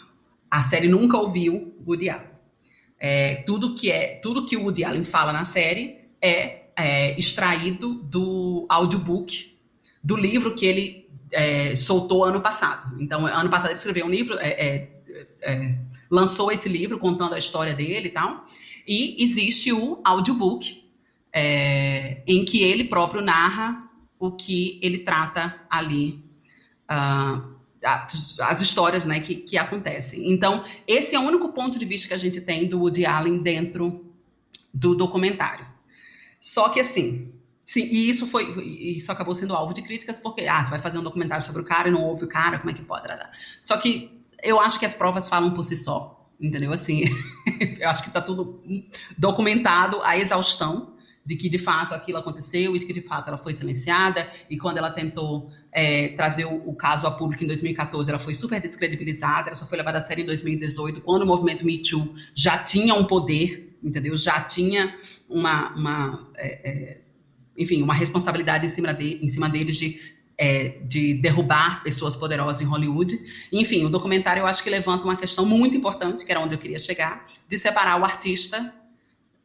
[0.50, 2.30] A série nunca ouviu Woody Allen.
[3.00, 7.94] É, tudo que é tudo que o Woody Allen fala na série é, é extraído
[7.94, 9.56] do audiobook
[10.04, 13.00] do livro que ele é, soltou ano passado.
[13.00, 14.88] Então, ano passado ele escreveu um livro, é,
[15.42, 18.46] é, é, lançou esse livro contando a história dele e tal.
[18.88, 20.84] E existe o audiobook
[22.26, 26.24] em que ele próprio narra o que ele trata ali.
[26.90, 27.56] Uh,
[28.42, 30.32] as histórias né, que, que acontecem.
[30.32, 33.38] Então, esse é o único ponto de vista que a gente tem do Woody Allen
[33.38, 34.12] dentro
[34.74, 35.66] do documentário.
[36.42, 37.34] Só que assim,
[37.64, 40.98] sim, e isso foi, isso acabou sendo alvo de críticas porque ah, você vai fazer
[40.98, 43.08] um documentário sobre o cara e não ouve o cara, como é que pode?
[43.62, 44.12] Só que
[44.46, 46.72] eu acho que as provas falam por si só, entendeu?
[46.72, 47.04] Assim,
[47.80, 48.64] eu acho que está tudo
[49.18, 50.94] documentado à exaustão
[51.26, 54.30] de que de fato aquilo aconteceu e de que de fato ela foi silenciada.
[54.48, 58.36] E quando ela tentou é, trazer o, o, caso a público em 2014 ela foi
[58.36, 59.50] super descredibilizada.
[59.50, 62.94] Ela só foi levada a sério em 2018 quando o movimento Me Too já tinha
[62.94, 64.18] um poder entendeu?
[64.18, 64.96] Já tinha
[65.30, 67.02] uma, uma é, é,
[67.58, 70.00] enfim uma responsabilidade em cima, de, em cima deles de
[70.38, 73.18] é, de derrubar pessoas poderosas em Hollywood.
[73.52, 76.60] Enfim, o documentário eu acho que levanta uma questão muito importante, que era onde eu
[76.60, 78.74] queria chegar, de separar o artista,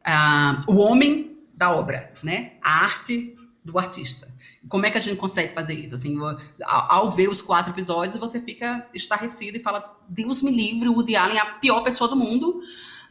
[0.01, 2.53] uh, o homem da obra, né?
[2.61, 4.27] A arte do artista.
[4.67, 5.95] Como é que a gente consegue fazer isso?
[5.95, 6.17] Assim,
[6.63, 11.15] ao, ver os quatro episódios, você fica estarrecido e fala: Deus me livre, o Woody
[11.15, 12.61] Allen é a pior pessoa do mundo,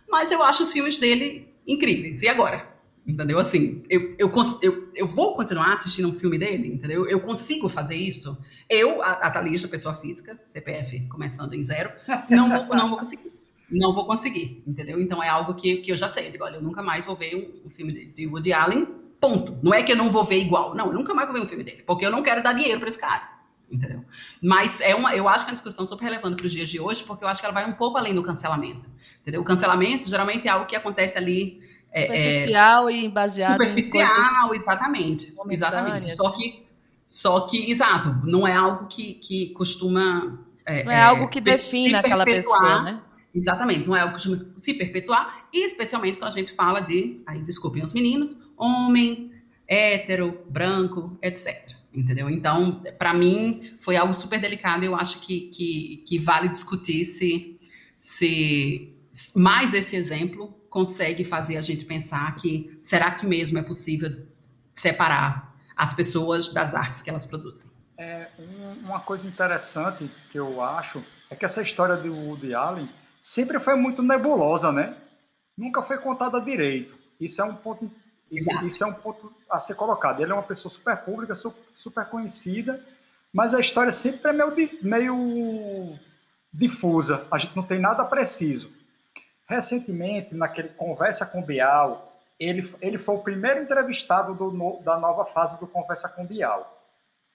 [0.08, 2.22] mas eu acho os filmes dele incríveis.
[2.22, 2.69] E agora?
[3.06, 3.38] Entendeu?
[3.38, 4.32] Assim, eu, eu,
[4.62, 7.08] eu, eu vou continuar assistindo um filme dele, entendeu?
[7.08, 8.38] Eu consigo fazer isso.
[8.68, 11.90] Eu, a, a Thalissa, pessoa física, CPF começando em zero,
[12.28, 13.30] não vou, não vou conseguir
[13.70, 15.00] não vou conseguir, entendeu?
[15.00, 16.32] Então é algo que, que eu já sei.
[16.34, 18.86] Eu olha, eu nunca mais vou ver um, um filme de, Woody Allen,
[19.20, 19.58] ponto.
[19.62, 20.74] Não é que eu não vou ver igual.
[20.74, 22.80] Não, eu nunca mais vou ver um filme dele, porque eu não quero dar dinheiro
[22.80, 23.40] para esse cara.
[23.70, 24.04] Entendeu?
[24.42, 26.80] Mas é uma, eu acho que é uma discussão super relevante para os dias de
[26.80, 28.90] hoje, porque eu acho que ela vai um pouco além do cancelamento.
[29.20, 29.40] Entendeu?
[29.40, 31.60] O cancelamento geralmente é algo que acontece ali
[31.94, 36.14] superficial é, e baseado superficial, exatamente, exatamente.
[36.14, 36.66] Só que,
[37.06, 41.98] só que, exato, não é algo que, que costuma é, não é, algo que defina
[41.98, 43.02] aquela pessoa, né?
[43.34, 47.22] Exatamente, não é algo que costuma se perpetuar, e especialmente quando a gente fala de,
[47.26, 49.32] aí desculpem os meninos, homem,
[49.66, 51.74] hétero, branco, etc.
[51.92, 52.28] Entendeu?
[52.30, 54.84] Então, para mim, foi algo super delicado.
[54.84, 57.58] Eu acho que, que, que vale discutir se,
[57.98, 58.88] se
[59.36, 64.24] mais esse exemplo consegue fazer a gente pensar que será que mesmo é possível
[64.72, 67.68] separar as pessoas das artes que elas produzem?
[67.98, 68.28] É,
[68.82, 72.88] uma coisa interessante que eu acho é que essa história do Woody Allen
[73.20, 74.96] sempre foi muito nebulosa, né?
[75.56, 76.96] Nunca foi contada direito.
[77.20, 77.90] Isso é um ponto,
[78.30, 80.22] isso, isso é um ponto a ser colocado.
[80.22, 82.82] Ele é uma pessoa super pública, super conhecida,
[83.32, 85.98] mas a história sempre é meio, meio
[86.52, 87.26] difusa.
[87.30, 88.79] A gente não tem nada preciso.
[89.50, 95.58] Recentemente, naquele Conversa com Bial, ele, ele foi o primeiro entrevistado do, da nova fase
[95.58, 96.80] do Conversa com Bial.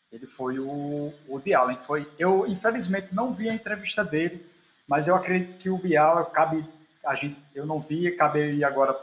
[0.09, 1.77] Ele foi o, o Allen.
[1.85, 4.49] Foi, eu, infelizmente, não vi a entrevista dele,
[4.87, 6.65] mas eu acredito que o Bial cabe.
[7.05, 8.97] A gente, eu não vi, cabe agora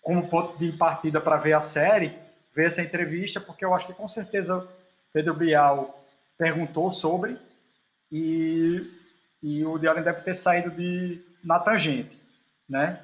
[0.00, 2.16] como ponto de partida para ver a série,
[2.54, 4.66] ver essa entrevista, porque eu acho que com certeza
[5.12, 6.02] Pedro Bial
[6.38, 7.36] perguntou sobre
[8.10, 8.90] e,
[9.42, 12.16] e o Allen deve ter saído de, na tangente
[12.68, 13.00] né?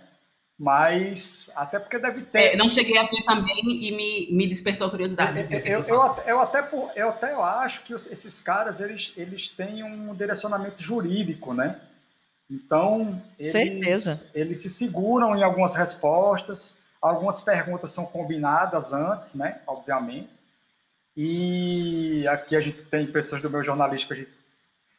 [0.59, 2.55] Mas até porque deve ter.
[2.55, 5.47] É, não cheguei a ver também e me, me despertou a curiosidade.
[5.51, 9.49] Eu, eu, eu, até, eu, até, eu até eu acho que esses caras eles, eles
[9.49, 11.81] têm um direcionamento jurídico, né?
[12.49, 14.31] Então, eles, Certeza.
[14.33, 19.61] eles se seguram em algumas respostas, algumas perguntas são combinadas antes, né?
[19.67, 20.31] Obviamente.
[21.17, 24.31] E aqui a gente tem pessoas do meu jornalístico, a gente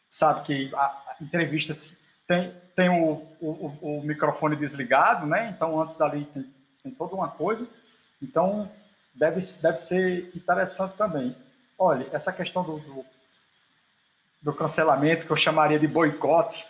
[0.10, 5.54] sabe que a entrevistas tem, tem o, o, o, microfone desligado, né?
[5.56, 7.68] Então, antes dali tem, tem toda uma coisa.
[8.22, 8.70] Então,
[9.14, 11.36] deve, deve ser interessante também.
[11.78, 13.06] Olha, essa questão do, do,
[14.42, 16.66] do cancelamento, que eu chamaria de boicote,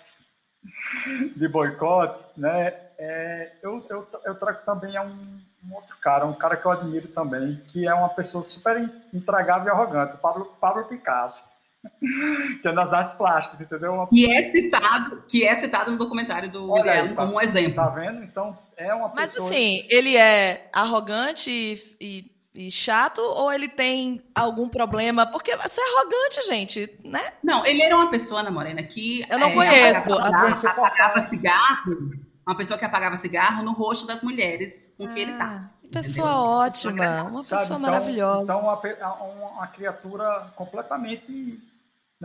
[1.35, 2.73] de boicote, né?
[2.97, 6.71] É, eu, eu, eu trago também a um, um, outro cara, um cara que eu
[6.71, 8.77] admiro também, que é uma pessoa super
[9.13, 11.54] intragável e arrogante, o Pablo, Pablo Picasso.
[12.61, 14.07] que é das artes plásticas, entendeu?
[14.07, 17.75] Que é citado, que é citado no documentário do Guilherme tá, como um exemplo.
[17.75, 18.23] Tá vendo?
[18.23, 19.15] Então, é uma pessoa...
[19.15, 25.25] Mas assim, ele é arrogante e, e, e, chato ou ele tem algum problema?
[25.25, 27.33] Porque você é arrogante, gente, né?
[27.43, 29.25] Não, ele era uma pessoa, Ana Morena, que...
[29.29, 29.99] Eu não é, conheço.
[29.99, 32.11] Apagava cigarro, apagava cigarro,
[32.45, 35.71] uma pessoa que apagava cigarro no rosto das mulheres com ah, que ele tá.
[35.91, 36.43] Pessoa entendeu?
[36.43, 38.43] ótima, uma Sabe, pessoa então, maravilhosa.
[38.43, 41.59] Então, uma, uma, uma criatura completamente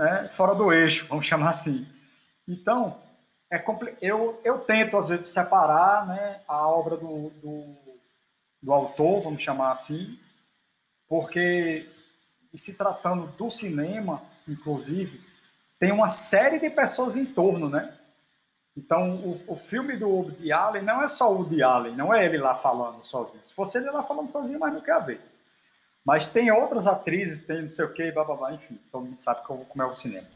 [0.00, 1.86] né, fora do eixo, vamos chamar assim.
[2.48, 2.96] Então,
[3.50, 3.62] é
[4.00, 7.76] eu, eu tento, às vezes, separar né, a obra do, do,
[8.62, 10.18] do autor, vamos chamar assim,
[11.06, 11.86] porque,
[12.54, 15.20] se tratando do cinema, inclusive,
[15.78, 17.92] tem uma série de pessoas em torno, né?
[18.74, 22.24] Então, o, o filme do Woody Allen não é só o Woody Allen, não é
[22.24, 23.44] ele lá falando sozinho.
[23.44, 25.20] Se fosse ele lá falando sozinho, mas não quer ver.
[26.04, 29.82] Mas tem outras atrizes, tem não sei o que, blá, enfim, todo mundo sabe como
[29.82, 30.26] é o cinema.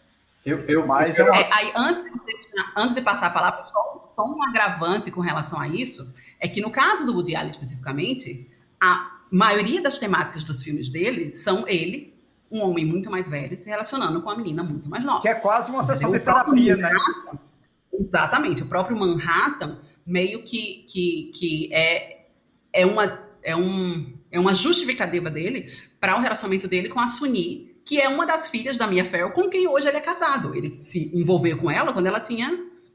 [0.45, 2.11] Eu, eu, Mas eu, é, aí, antes, de,
[2.77, 6.61] antes de passar a palavra, só, só, um agravante com relação a isso, é que
[6.61, 8.47] no caso do Woody Allen especificamente,
[8.79, 12.15] a maioria das temáticas dos filmes dele são ele,
[12.51, 15.23] um homem muito mais velho, se relacionando com uma menina muito mais nova.
[15.23, 16.93] Que é quase uma sessão de terapia, né?
[17.91, 18.63] Exatamente.
[18.63, 22.27] O próprio Manhattan meio que, que, que é,
[22.71, 27.07] é, uma, é um é uma justificativa dele para o um relacionamento dele com a
[27.07, 30.53] Suni, que é uma das filhas da Mia Farrow, com quem hoje ele é casado.
[30.57, 32.51] Ele se envolveu com ela quando ela tinha,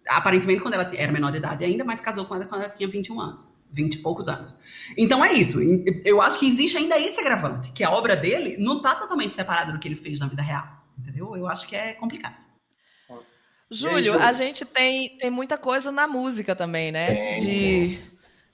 [0.10, 2.90] aparentemente quando ela era menor de idade ainda, mas casou com ela quando ela tinha
[2.90, 4.62] 21 anos, 20 e poucos anos.
[4.98, 5.60] Então é isso.
[6.04, 9.72] Eu acho que existe ainda esse agravante, que a obra dele não está totalmente separada
[9.72, 10.68] do que ele fez na vida real.
[10.98, 11.38] Entendeu?
[11.38, 12.46] Eu acho que é complicado.
[13.72, 17.34] Júlio, aí, a gente tem, tem muita coisa na música também, né?
[17.36, 18.00] De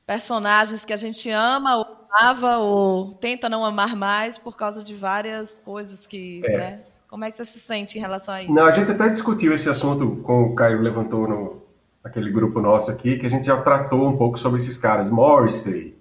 [0.05, 4.95] personagens que a gente ama ou amava ou tenta não amar mais por causa de
[4.95, 6.57] várias coisas que, é.
[6.57, 6.83] né?
[7.07, 8.51] Como é que você se sente em relação a isso?
[8.51, 11.65] Não, a gente até discutiu esse assunto com o Caio levantou no
[12.03, 15.97] aquele grupo nosso aqui, que a gente já tratou um pouco sobre esses caras, Morrissey,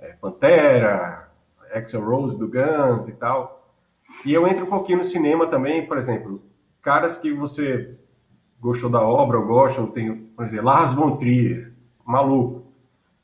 [0.00, 1.28] é, Pantera,
[1.74, 3.74] Axel Rose do Guns e tal.
[4.24, 6.42] E eu entro um pouquinho no cinema também, por exemplo,
[6.80, 7.94] caras que você
[8.58, 11.72] gostou da obra, ou gosta, ou tem, por exemplo, Lars von Trier,
[12.04, 12.65] maluco.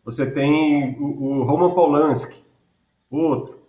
[0.05, 2.45] Você tem o, o Roman Polanski,
[3.11, 3.63] outro.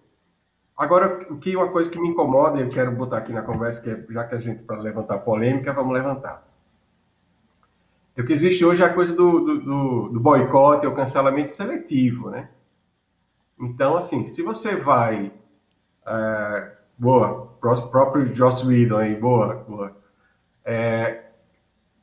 [0.75, 3.89] Agora, o que uma coisa que me incomoda, eu quero botar aqui na conversa, que
[3.89, 6.47] é, já que a gente, para levantar polêmica, vamos levantar.
[8.15, 11.51] É o que existe hoje é a coisa do, do, do, do boicote ou cancelamento
[11.51, 12.49] seletivo, né?
[13.59, 15.31] Então, assim, se você vai...
[16.05, 17.47] É, boa,
[17.91, 19.95] próprio Joss Whedon aí, boa, boa.
[20.65, 21.23] É,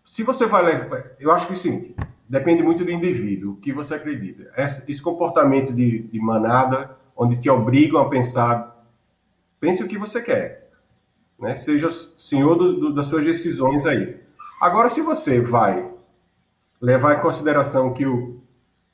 [0.04, 0.88] se você vai.
[1.18, 1.94] Eu acho que, sim,
[2.30, 4.52] depende muito do indivíduo, o que você acredita.
[4.56, 8.86] Esse, comportamento de, de manada, onde te obrigam a pensar,
[9.58, 10.70] pense o que você quer,
[11.36, 11.56] né?
[11.56, 14.16] Seja senhor do, do, das suas decisões aí.
[14.62, 15.90] Agora, se você vai
[16.80, 18.40] levar em consideração que o,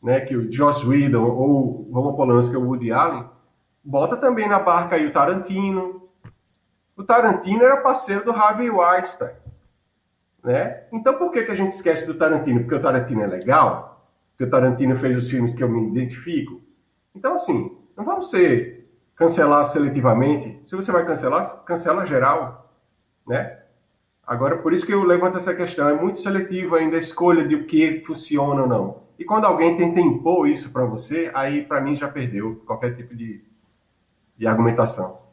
[0.03, 3.27] né, que o Joss Whedon ou o Roman Polanski ou o Woody Allen,
[3.85, 6.09] bota também na barca aí o Tarantino.
[6.97, 9.35] O Tarantino era parceiro do Harvey Weinstein.
[10.47, 10.85] Né?
[10.93, 12.61] Então por que, que a gente esquece do Tarantino?
[12.61, 14.09] Porque o Tarantino é legal?
[14.31, 16.61] Porque o Tarantino fez os filmes que eu me identifico?
[17.13, 20.61] Então, assim, não vamos ser cancelar seletivamente.
[20.63, 22.73] Se você vai cancelar, cancela geral,
[23.27, 23.59] né?
[24.25, 25.89] Agora, por isso que eu levanto essa questão.
[25.89, 29.03] É muito seletivo ainda a escolha de o que funciona ou não.
[29.19, 33.17] E quando alguém tenta impor isso para você, aí para mim já perdeu qualquer tipo
[33.17, 33.43] de,
[34.37, 35.26] de argumentação.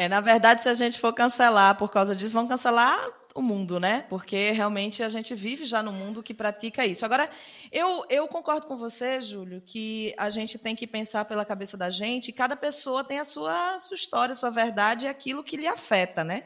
[0.00, 2.98] É, na verdade, se a gente for cancelar por causa disso, vão cancelar
[3.34, 4.06] o mundo, né?
[4.08, 7.04] Porque realmente a gente vive já no mundo que pratica isso.
[7.04, 7.28] Agora,
[7.70, 11.90] eu, eu concordo com você, Júlio, que a gente tem que pensar pela cabeça da
[11.90, 16.24] gente, cada pessoa tem a sua, sua história, sua verdade e aquilo que lhe afeta,
[16.24, 16.44] né?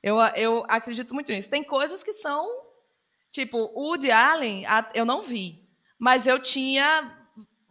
[0.00, 1.50] Eu, eu acredito muito nisso.
[1.50, 2.48] Tem coisas que são.
[3.32, 7.21] Tipo, o Woody Allen, eu não vi, mas eu tinha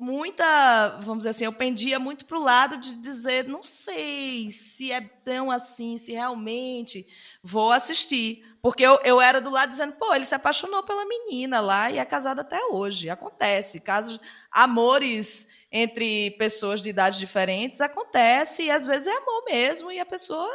[0.02, 4.92] muita, vamos dizer assim, eu pendia muito para o lado de dizer, não sei se
[4.92, 7.06] é tão assim, se realmente
[7.44, 8.44] vou assistir.
[8.64, 12.00] Porque eu, eu era do lado dizendo, pô, ele se apaixonou pela menina lá e
[12.00, 13.12] é casado até hoje.
[13.12, 13.80] Acontece.
[13.80, 14.20] Casos,
[14.52, 20.06] amores entre pessoas de idades diferentes acontece e às vezes é amor mesmo e a
[20.06, 20.50] pessoa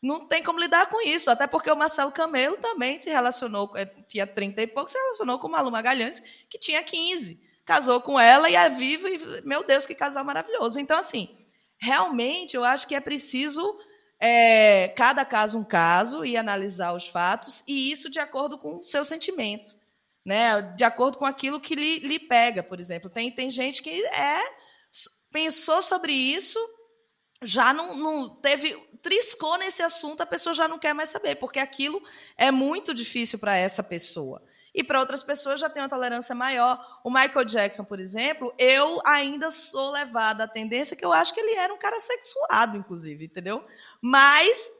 [0.00, 1.28] não tem como lidar com isso.
[1.28, 5.40] Até porque o Marcelo Camelo também se relacionou, eh, tinha 30 e pouco, se relacionou
[5.40, 9.64] com o Malu Magalhães, que tinha 15 casou com ela e é vivo, e, meu
[9.64, 10.78] Deus, que casal maravilhoso.
[10.78, 11.36] Então, assim,
[11.76, 13.76] realmente eu acho que é preciso
[14.20, 18.82] é, cada caso um caso e analisar os fatos, e isso de acordo com o
[18.82, 19.76] seu sentimento,
[20.24, 20.62] né?
[20.76, 23.10] de acordo com aquilo que lhe, lhe pega, por exemplo.
[23.10, 24.40] Tem, tem gente que é
[25.32, 26.58] pensou sobre isso,
[27.42, 31.58] já não, não teve, triscou nesse assunto, a pessoa já não quer mais saber, porque
[31.58, 32.00] aquilo
[32.38, 34.42] é muito difícil para essa pessoa
[34.76, 37.00] e para outras pessoas já tem uma tolerância maior.
[37.02, 41.40] O Michael Jackson, por exemplo, eu ainda sou levada à tendência que eu acho que
[41.40, 43.64] ele era um cara sexuado, inclusive, entendeu?
[44.02, 44.70] Mas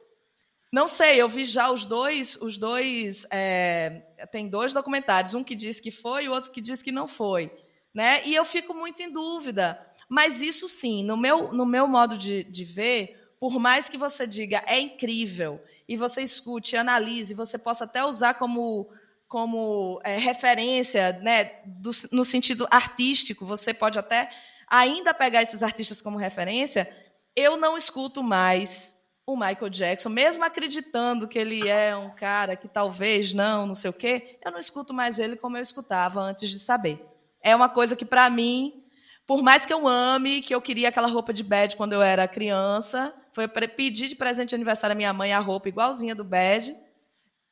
[0.71, 5.55] não sei, eu vi já os dois, os dois é, tem dois documentários, um que
[5.55, 7.51] diz que foi e o outro que diz que não foi,
[7.91, 8.21] né?
[8.23, 9.83] E eu fico muito em dúvida.
[10.07, 14.27] Mas isso sim, no meu, no meu modo de, de ver, por mais que você
[14.27, 18.91] diga é incrível e você escute, analise, você possa até usar como
[19.27, 24.29] como é, referência, né, do, no sentido artístico, você pode até
[24.67, 26.89] ainda pegar esses artistas como referência.
[27.35, 32.69] Eu não escuto mais o Michael Jackson, mesmo acreditando que ele é um cara que
[32.69, 36.49] talvez não, não sei o quê, eu não escuto mais ele como eu escutava antes
[36.49, 37.05] de saber.
[37.41, 38.85] É uma coisa que, para mim,
[39.25, 42.25] por mais que eu ame, que eu queria aquela roupa de bad quando eu era
[42.25, 46.73] criança, foi pedir de presente de aniversário à minha mãe a roupa igualzinha do bad,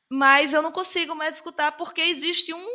[0.09, 2.67] mas eu não consigo mais escutar porque existe um,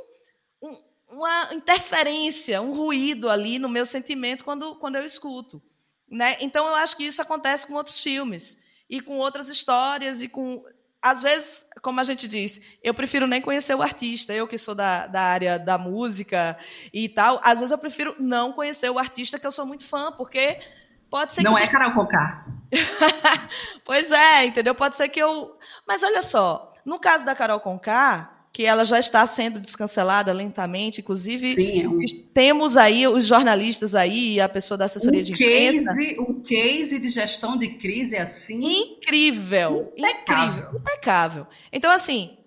[0.63, 0.77] um,
[1.11, 5.63] uma interferência, um ruído ali no meu sentimento quando, quando eu escuto.
[6.09, 6.37] Né?
[6.41, 10.65] Então eu acho que isso acontece com outros filmes e com outras histórias e com
[11.03, 14.75] às vezes, como a gente diz, eu prefiro nem conhecer o artista, eu que sou
[14.75, 16.59] da, da área da música
[16.93, 20.13] e tal, às vezes eu prefiro não conhecer o artista que eu sou muito fã,
[20.13, 20.61] porque
[21.09, 21.63] pode ser Não que...
[21.63, 22.45] é Carol Conká.
[23.85, 24.75] pois é, entendeu?
[24.75, 25.57] Pode ser que eu...
[25.87, 31.01] Mas olha só, no caso da Carol Conká, que ela já está sendo descancelada lentamente,
[31.01, 31.99] inclusive Sim, é um...
[32.35, 35.95] temos aí os jornalistas aí, a pessoa da assessoria um de imprensa.
[35.95, 38.83] Case, um case de gestão de crise assim.
[38.83, 40.65] Incrível, impecável.
[40.65, 41.47] incrível, impecável.
[41.73, 42.39] Então, assim,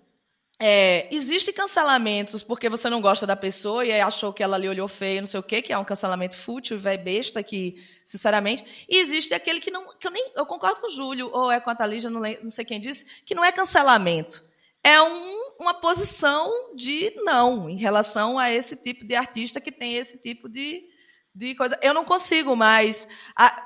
[0.66, 4.88] é, Existem cancelamentos porque você não gosta da pessoa e achou que ela lhe olhou
[4.88, 8.86] feio, não sei o quê, que é um cancelamento fútil, velho besta, que, sinceramente.
[8.88, 9.94] E existe aquele que não.
[9.98, 10.32] que eu nem.
[10.34, 13.04] Eu concordo com o Júlio, ou é com a Thalija, não, não sei quem disse,
[13.26, 14.42] que não é cancelamento.
[14.82, 19.96] É um, uma posição de não em relação a esse tipo de artista que tem
[19.96, 20.82] esse tipo de,
[21.34, 21.78] de coisa.
[21.82, 23.06] Eu não consigo mais.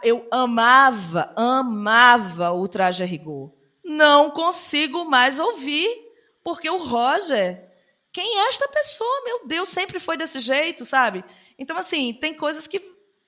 [0.02, 3.52] Eu amava, amava o traje a rigor.
[3.84, 6.07] Não consigo mais ouvir
[6.48, 7.62] porque o Roger,
[8.10, 9.22] quem é esta pessoa?
[9.22, 11.22] Meu Deus, sempre foi desse jeito, sabe?
[11.58, 12.80] Então, assim, tem coisas que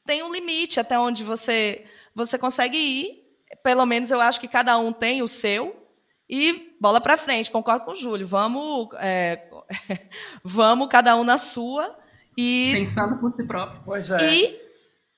[0.06, 3.22] tem um limite até onde você, você consegue ir.
[3.62, 5.86] Pelo menos eu acho que cada um tem o seu.
[6.26, 8.26] E bola para frente, concordo com o Júlio.
[8.26, 9.50] Vamos, é,
[10.42, 11.94] vamos cada um na sua
[12.34, 13.82] e pensando por si próprio.
[13.84, 14.32] Pois é.
[14.32, 14.60] E,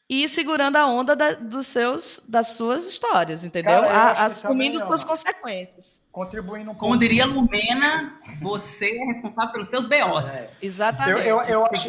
[0.09, 3.83] e segurando a onda da, dos seus, das suas histórias, entendeu?
[3.83, 6.02] Cara, a, assumindo as suas consequências.
[6.13, 6.89] Contribuindo um pouco.
[6.89, 10.29] Como diria Lumena, você é responsável pelos seus BOs.
[10.29, 10.51] É.
[10.61, 11.27] Exatamente.
[11.27, 11.89] Eu, eu, eu, acho,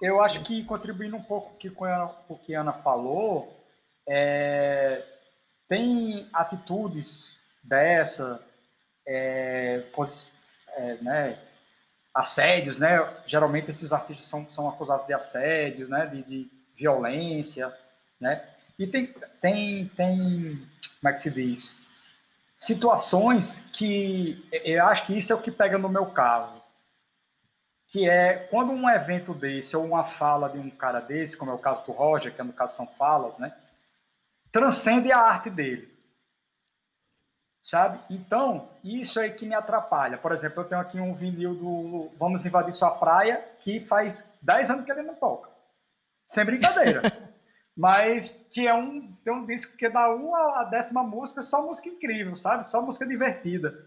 [0.00, 3.56] eu acho que contribuindo um pouco com o que a Ana falou,
[4.06, 5.00] é,
[5.68, 8.44] tem atitudes dessa,
[9.06, 9.84] é,
[10.76, 11.38] é, né,
[12.12, 13.08] assédios, né?
[13.26, 16.06] Geralmente esses artistas são, são acusados de assédio, né?
[16.06, 17.72] De, de violência,
[18.20, 18.44] né?
[18.76, 19.06] E tem,
[19.40, 20.68] tem, tem,
[21.00, 21.81] como é que se diz?
[22.62, 26.62] Situações que eu acho que isso é o que pega no meu caso,
[27.88, 31.54] que é quando um evento desse ou uma fala de um cara desse, como é
[31.54, 33.52] o caso do Roger, que é no caso são falas, né?
[34.52, 35.92] Transcende a arte dele
[37.62, 38.00] sabe?
[38.10, 40.18] Então, isso é que me atrapalha.
[40.18, 44.70] Por exemplo, eu tenho aqui um vinil do Vamos Invadir Sua Praia, que faz 10
[44.70, 45.48] anos que ele não toca.
[46.26, 47.02] Sem brincadeira.
[47.76, 51.88] Mas que é um, tem um disco que dá uma a décima música, só música
[51.88, 52.66] incrível, sabe?
[52.66, 53.86] Só música divertida.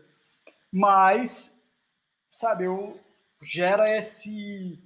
[0.71, 1.59] Mas,
[2.29, 2.99] sabe, eu
[3.41, 4.79] gera esse.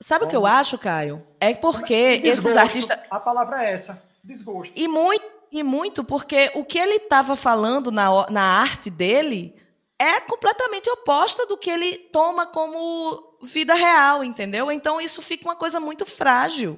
[0.00, 1.26] Sabe o que eu acho, Caio?
[1.40, 2.98] É porque desgosto, esses artistas.
[3.10, 4.72] A palavra é essa, desgosto.
[4.76, 9.54] E muito e muito porque o que ele estava falando na, na arte dele
[9.96, 14.72] é completamente oposta do que ele toma como vida real, entendeu?
[14.72, 16.76] Então isso fica uma coisa muito frágil.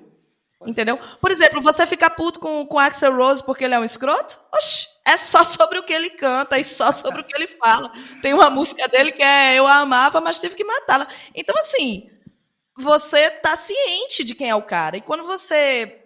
[0.64, 0.98] Entendeu?
[1.20, 4.40] Por exemplo, você fica puto com, com Axel Rose porque ele é um escroto?
[4.54, 7.92] Oxi, é só sobre o que ele canta e só sobre o que ele fala.
[8.22, 11.06] Tem uma música dele que é Eu a amava, mas tive que matá-la.
[11.34, 12.10] Então, assim,
[12.76, 14.96] você tá ciente de quem é o cara.
[14.96, 16.02] E quando você.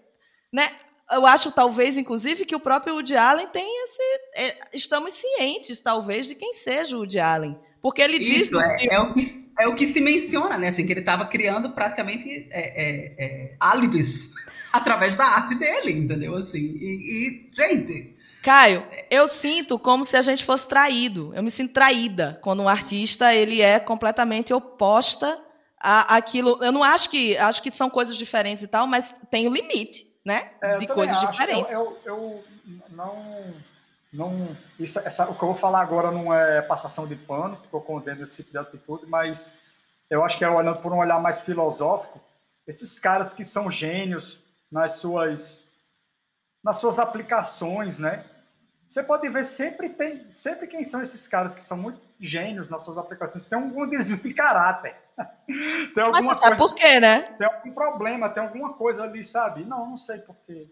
[0.52, 0.68] Né,
[1.10, 4.02] eu acho, talvez, inclusive, que o próprio Woody Allen tem esse.
[4.34, 7.58] É, estamos cientes, talvez, de quem seja o Woody Allen.
[7.82, 8.42] Porque ele diz.
[8.42, 8.92] Isso, é, que...
[8.92, 10.68] É, o que, é o que se menciona, né?
[10.68, 14.30] Assim, que ele estava criando praticamente é, é, é álibis
[14.72, 16.34] através da arte dele, entendeu?
[16.34, 18.16] Assim, e, e, gente.
[18.42, 21.32] Caio, eu sinto como se a gente fosse traído.
[21.34, 25.38] Eu me sinto traída quando um artista ele é completamente oposta
[25.78, 26.58] a aquilo.
[26.62, 29.54] Eu não acho que acho que são coisas diferentes e tal, mas tem o um
[29.54, 30.50] limite né?
[30.60, 31.30] É, de coisas acho.
[31.30, 31.70] diferentes.
[31.70, 32.44] Eu, eu, eu,
[32.90, 33.54] não.
[34.12, 37.76] Não isso, essa, o que eu vou falar agora não é passação de pano, porque
[37.76, 39.58] eu condeno esse tipo de atitude, mas
[40.08, 42.20] eu acho que é olhando por um olhar mais filosófico,
[42.66, 45.70] esses caras que são gênios nas suas
[46.62, 48.24] nas suas aplicações, né?
[48.86, 52.84] Você pode ver sempre tem sempre quem são esses caras que são muito gênios nas
[52.84, 54.96] suas aplicações, tem algum desvio de caráter.
[55.46, 57.22] tem alguma Mas você sabe por quê, né?
[57.38, 59.64] Tem algum problema, tem alguma coisa ali, sabe?
[59.64, 60.68] Não, não sei por quê.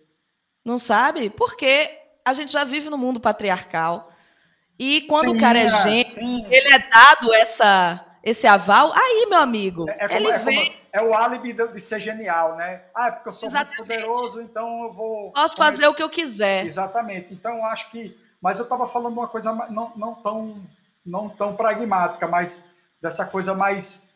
[0.64, 1.30] Não sabe?
[1.30, 4.12] Porque a gente já vive no mundo patriarcal.
[4.78, 9.40] E quando sim, o cara é gênio, ele é dado essa, esse aval, aí, meu
[9.40, 10.76] amigo, é, é ele é vem...
[10.92, 12.82] é o álibi de, ser genial, né?
[12.94, 13.78] Ah, é porque eu sou Exatamente.
[13.78, 15.32] muito poderoso, então eu vou...
[15.32, 16.64] Posso fazer o que eu quiser.
[16.64, 17.34] Exatamente.
[17.34, 18.16] Então, acho que...
[18.40, 20.62] Mas eu estava falando uma coisa não, não, tão,
[21.04, 22.64] não tão pragmática, mas
[23.02, 24.07] dessa coisa mais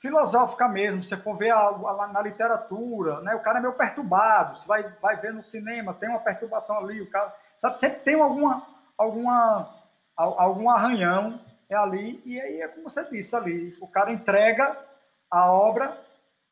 [0.00, 1.02] filosófica mesmo.
[1.02, 3.34] Você for ver a, a, na literatura, né?
[3.34, 4.56] O cara é meio perturbado.
[4.56, 7.00] Você vai, vai ver no cinema, tem uma perturbação ali.
[7.00, 7.78] O cara, sabe?
[7.78, 9.72] Sempre tem alguma, alguma,
[10.16, 12.20] algum arranhão é ali.
[12.24, 13.76] E aí é como você disse ali.
[13.80, 14.76] O cara entrega
[15.30, 15.96] a obra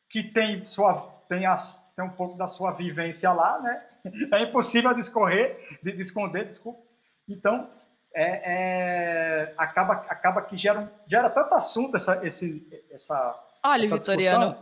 [0.09, 3.85] que tem sua tem, as, tem um pouco da sua vivência lá, né?
[4.33, 6.81] É impossível discorrer, de, de esconder, desculpa.
[7.29, 7.69] Então,
[8.15, 13.39] é, é, acaba, acaba que gera, gera tanto assunto essa, esse, essa.
[13.63, 14.57] Olha, essa Vitoriano,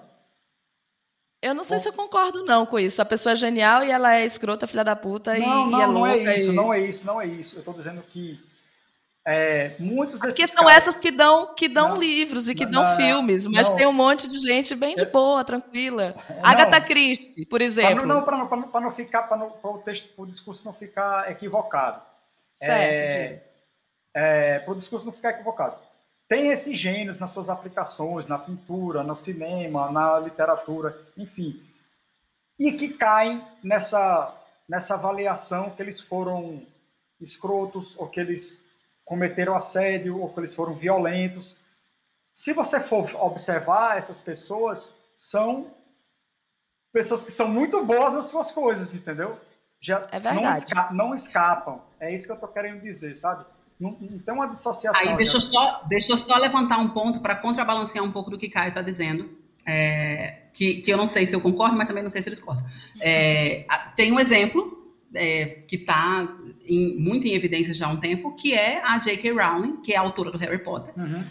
[1.42, 3.01] eu não sei Bom, se eu concordo não com isso.
[3.01, 5.82] A pessoa é genial e ela é escrota, filha da puta não, e, não, e
[5.82, 6.55] é não é isso, e...
[6.55, 7.57] não é isso, não é isso.
[7.57, 8.40] Eu estou dizendo que
[9.28, 10.86] é, muitos desses Porque são caras...
[10.86, 13.92] essas que dão, que dão não, livros e que não, dão filmes, mas tem um
[13.92, 16.14] monte de gente bem de boa, tranquila.
[16.42, 18.07] Agatha Christie, por exemplo.
[18.07, 18.49] Não, para não,
[18.80, 22.01] não, ficar, para o texto, o discurso não ficar equivocado.
[22.59, 23.42] Certo.
[24.14, 25.76] É, é, para o discurso não ficar equivocado.
[26.28, 31.62] Tem esses gênios nas suas aplicações, na pintura, no cinema, na literatura, enfim.
[32.59, 34.34] E que caem nessa,
[34.68, 36.62] nessa avaliação que eles foram
[37.20, 38.66] escrotos, ou que eles
[39.04, 41.61] cometeram assédio, ou que eles foram violentos.
[42.34, 45.70] Se você for observar, essas pessoas são
[46.92, 49.38] pessoas que são muito boas nas suas coisas, entendeu?
[49.80, 51.80] Já é não, esca não, escapam.
[52.01, 53.44] É isso que eu estou querendo dizer, sabe?
[53.78, 55.11] Não, não, tem uma dissociação.
[55.11, 58.38] Aí deixa eu só, deixa eu só levantar um ponto para contrabalancear um pouco do
[58.38, 59.30] que Caio está dizendo.
[59.66, 62.38] É, que, que eu não sei se eu concordo, mas também não sei se eles
[62.38, 62.64] discordo.
[63.01, 63.66] É,
[63.97, 66.26] tem um exemplo é, que está
[66.99, 69.32] muito em evidência já há um tempo, que é a J.K.
[69.32, 70.94] Rowling, que é a autora do Harry Potter.
[70.97, 71.24] Uhum.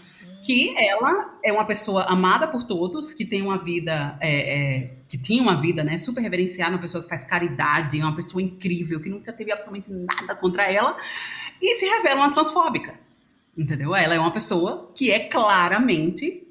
[0.46, 5.18] Que ela é uma pessoa amada por todos, que tem uma vida, é, é, que
[5.18, 9.10] tinha uma vida né, super reverenciada, uma pessoa que faz caridade, uma pessoa incrível, que
[9.10, 10.98] nunca teve absolutamente nada contra ela,
[11.62, 13.00] e se revela uma transfóbica.
[13.58, 13.96] Entendeu?
[13.96, 16.46] Ela é uma pessoa que é claramente,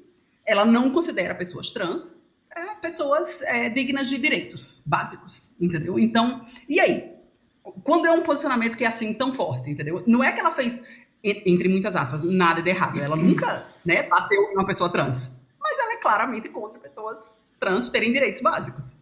[0.45, 2.25] ela não considera pessoas trans
[2.55, 5.99] é, pessoas é, dignas de direitos básicos, entendeu?
[5.99, 6.39] Então,
[6.69, 7.13] e aí?
[7.83, 10.03] Quando é um posicionamento que é assim tão forte, entendeu?
[10.07, 10.79] Não é que ela fez,
[11.25, 12.99] entre muitas aspas, nada de errado.
[12.99, 15.33] Ela nunca né, bateu em uma pessoa trans.
[15.59, 18.97] Mas ela é claramente contra pessoas trans terem direitos básicos.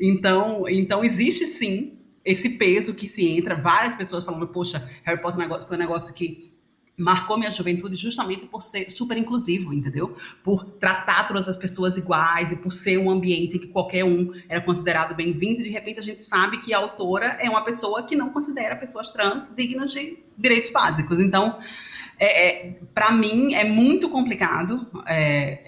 [0.00, 5.40] Então, então existe sim esse peso que se entra, várias pessoas falando, poxa, Harry Potter
[5.40, 6.56] é foi um negócio que
[6.96, 10.16] marcou minha juventude justamente por ser super inclusivo, entendeu?
[10.42, 14.32] Por tratar todas as pessoas iguais e por ser um ambiente em que qualquer um
[14.48, 15.62] era considerado bem-vindo.
[15.62, 19.10] De repente a gente sabe que a autora é uma pessoa que não considera pessoas
[19.10, 21.20] trans dignas de direitos básicos.
[21.20, 21.58] Então,
[22.18, 25.60] é, é, para mim é muito complicado é,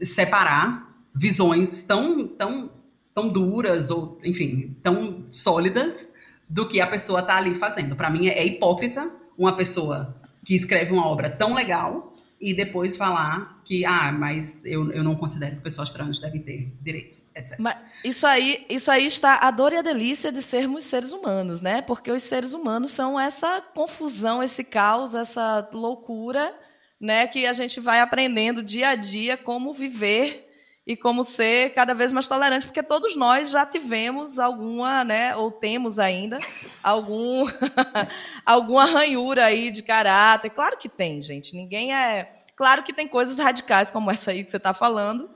[0.00, 2.70] é, separar visões tão, tão,
[3.12, 6.08] tão duras ou, enfim, tão sólidas
[6.48, 7.96] do que a pessoa está ali fazendo.
[7.96, 13.62] Para mim é hipócrita uma pessoa que escreve uma obra tão legal e depois falar
[13.64, 17.56] que, ah, mas eu, eu não considero que pessoas trans devem ter direitos, etc.
[17.60, 21.60] Mas isso aí, isso aí está a dor e a delícia de sermos seres humanos,
[21.60, 21.80] né?
[21.82, 26.52] Porque os seres humanos são essa confusão, esse caos, essa loucura,
[27.00, 27.28] né?
[27.28, 30.51] Que a gente vai aprendendo dia a dia como viver
[30.86, 35.50] e como ser cada vez mais tolerante, porque todos nós já tivemos alguma, né, ou
[35.50, 36.38] temos ainda
[36.82, 37.46] algum
[38.44, 40.50] alguma ranhura aí de caráter.
[40.50, 41.54] Claro que tem, gente.
[41.54, 45.30] Ninguém é, claro que tem coisas radicais como essa aí que você está falando.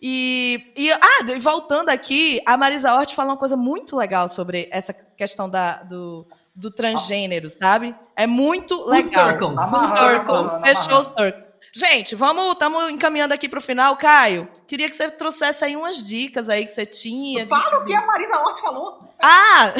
[0.00, 4.68] E, e, ah, e voltando aqui, a Marisa Hort fala uma coisa muito legal sobre
[4.70, 7.94] essa questão da, do, do transgênero, sabe?
[8.14, 9.28] É muito legal.
[9.28, 9.68] Full circle.
[9.70, 10.60] Full circle.
[10.62, 11.43] Fechou o circle.
[11.76, 13.96] Gente, vamos, estamos encaminhando aqui para o final.
[13.96, 17.48] Caio, queria que você trouxesse aí umas dicas aí que você tinha.
[17.48, 19.14] Fala o que a Marisa Hort falou.
[19.20, 19.72] Ah!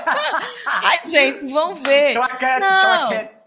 [0.64, 2.14] Ai, gente, vamos ver.
[2.14, 3.08] Claquete, Não.
[3.08, 3.40] claquete.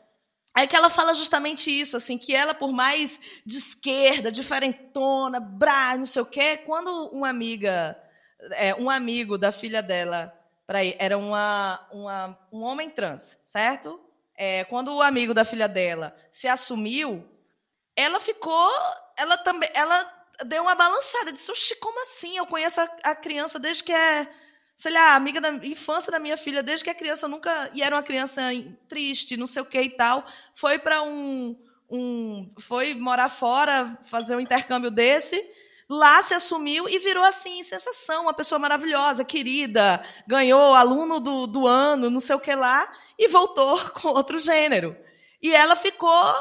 [0.55, 5.97] É que ela fala justamente isso, assim, que ela, por mais de esquerda, diferentona, brá,
[5.97, 7.97] não sei o quê, quando uma amiga,
[8.51, 10.31] é, um amigo da filha dela,
[10.67, 13.99] peraí, era uma, uma, um homem trans, certo?
[14.37, 17.27] É, quando o amigo da filha dela se assumiu,
[17.95, 18.69] ela ficou,
[19.17, 20.11] ela também, ela
[20.45, 22.37] deu uma balançada, disse, oxi, como assim?
[22.37, 24.27] Eu conheço a, a, criança desde que é,
[24.75, 27.95] sei lá, amiga da infância da minha filha, desde que a criança nunca, e era
[27.95, 28.41] uma criança
[28.87, 31.55] triste, não sei o que e tal, foi para um,
[31.89, 35.45] um, foi morar fora, fazer um intercâmbio desse,
[35.87, 41.67] lá se assumiu e virou assim, sensação, uma pessoa maravilhosa, querida, ganhou aluno do, do
[41.67, 44.97] ano, não sei o que lá, e voltou com outro gênero.
[45.41, 46.33] E ela ficou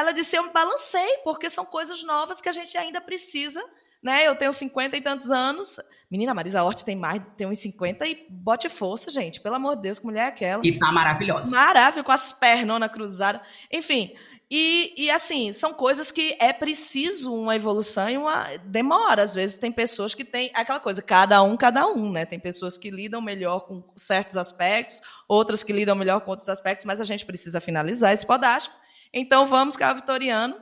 [0.00, 3.62] ela disse: Eu me balancei, porque são coisas novas que a gente ainda precisa.
[4.02, 4.26] Né?
[4.26, 5.78] Eu tenho 50 e tantos anos.
[6.10, 9.40] Menina, Marisa Hort tem mais, tem uns 50 e bote força, gente.
[9.40, 10.66] Pelo amor de Deus, que mulher é aquela?
[10.66, 11.54] E tá maravilhosa.
[11.54, 13.42] Maravilhosa, com as pernonas cruzadas.
[13.70, 14.14] Enfim,
[14.52, 19.22] e, e, assim, são coisas que é preciso uma evolução e uma demora.
[19.22, 22.26] Às vezes tem pessoas que têm aquela coisa, cada um, cada um, né?
[22.26, 26.84] Tem pessoas que lidam melhor com certos aspectos, outras que lidam melhor com outros aspectos,
[26.84, 28.74] mas a gente precisa finalizar esse podástico.
[29.12, 30.56] Então vamos, Caio Vitoriano.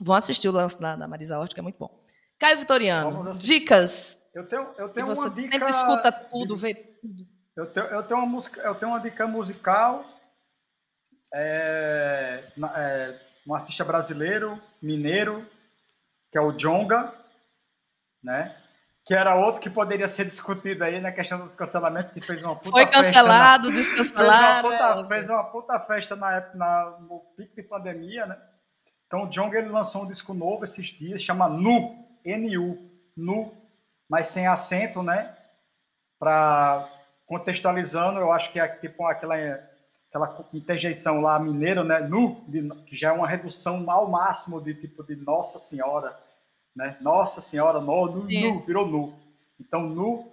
[0.00, 2.02] Vão assistir o lance da, da Marisa Hort, que é muito bom.
[2.38, 4.24] Caio Vitoriano, dicas.
[4.32, 5.52] Eu tenho, eu tenho você uma dica.
[5.52, 7.26] Sempre escuta tudo, vê tudo.
[7.56, 10.04] Eu tenho, eu tenho, uma, música, eu tenho uma dica musical.
[11.34, 12.44] É,
[12.76, 13.14] é,
[13.46, 15.44] um artista brasileiro, mineiro,
[16.30, 17.12] que é o Jonga,
[18.22, 18.54] né?
[19.08, 22.54] Que era outro que poderia ser discutido aí na questão dos cancelamentos, que fez uma
[22.54, 24.68] puta Foi cancelado, festa descancelado.
[24.68, 25.08] Fez uma, puta, é.
[25.08, 28.36] fez uma puta festa na época, na, no pico de pandemia, né?
[29.06, 32.76] Então o Jong ele lançou um disco novo esses dias, chama Nu, N-U,
[33.16, 33.50] Nu,
[34.06, 35.34] mas sem acento, né?
[36.18, 36.86] Para
[37.24, 39.36] contextualizando, eu acho que é tipo aquela,
[40.10, 42.00] aquela interjeição lá mineiro, né?
[42.00, 46.14] Nu, de, que já é uma redução ao máximo de tipo de Nossa Senhora
[46.74, 46.96] né?
[47.00, 49.14] Nossa Senhora, no, nu, nu, virou nu.
[49.60, 50.30] Então, nu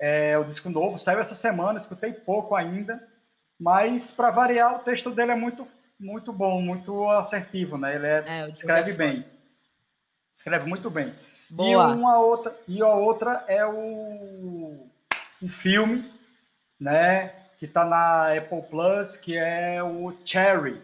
[0.00, 3.06] é o disco novo, saiu essa semana, escutei pouco ainda,
[3.58, 5.66] mas para variar, o texto dele é muito,
[5.98, 7.94] muito bom, muito assertivo, né?
[7.94, 9.26] Ele é, é escreve é bem,
[10.34, 11.14] escreve muito bem.
[11.48, 11.68] Boa.
[11.68, 14.88] E uma outra, e a outra é o
[15.40, 16.04] um filme,
[16.80, 17.28] né?
[17.58, 20.82] Que está na Apple Plus, que é o Cherry.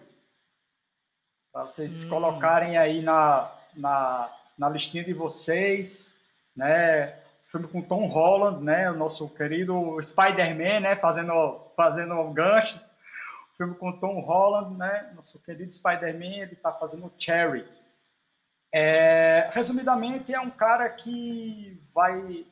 [1.53, 2.09] Para vocês hum.
[2.09, 4.31] colocarem aí na, na
[4.61, 6.21] na listinha de vocês,
[6.55, 7.19] né?
[7.47, 8.91] filme com Tom Holland, né?
[8.91, 10.97] O nosso querido Spider-Man, né?
[10.97, 12.79] Fazendo, fazendo um gancho.
[13.53, 15.11] O filme com Tom Holland, né?
[15.17, 17.67] Nosso querido Spider-Man, ele está fazendo Cherry.
[18.71, 22.47] É, resumidamente, é um cara que vai,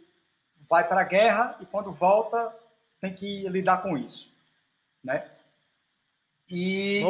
[0.67, 2.53] vai para a guerra e quando volta
[3.03, 4.35] tem que lidar com isso,
[5.05, 5.29] né?
[6.51, 7.05] E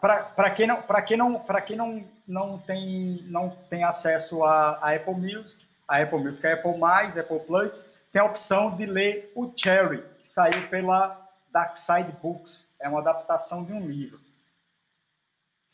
[0.00, 4.78] para quem não para quem não para quem não não tem não tem acesso a,
[4.80, 8.86] a, Apple Music, a Apple Music, a Apple mais, Apple Plus, tem a opção de
[8.86, 11.20] ler o Cherry, que saiu pela
[11.52, 14.20] Dark Side Books, é uma adaptação de um livro.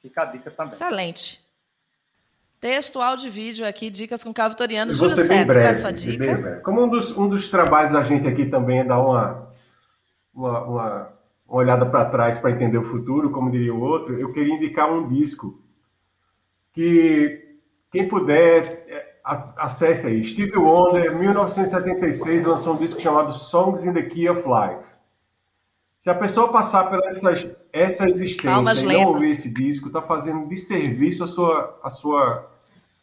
[0.00, 0.72] Fica a dica também.
[0.72, 1.44] Excelente.
[2.58, 4.94] Texto, áudio e vídeo aqui, dicas com Carlos Vitoriano.
[4.94, 6.60] Júlio César, breve, qual é a sua dica?
[6.64, 9.52] Como um dos, um dos trabalhos da gente aqui também é dar uma,
[10.34, 11.16] uma, uma
[11.48, 14.92] uma olhada para trás para entender o futuro, como diria o outro, eu queria indicar
[14.92, 15.62] um disco
[16.76, 17.56] que
[17.90, 19.16] quem puder é,
[19.56, 20.22] acesse aí.
[20.22, 24.84] Steve Wonder, 1976, lançou um disco chamado Songs in the Key of Life.
[25.98, 30.46] Se a pessoa passar por essa, essa existência e não ouvir esse disco, está fazendo
[30.48, 32.50] desserviço à sua, à sua,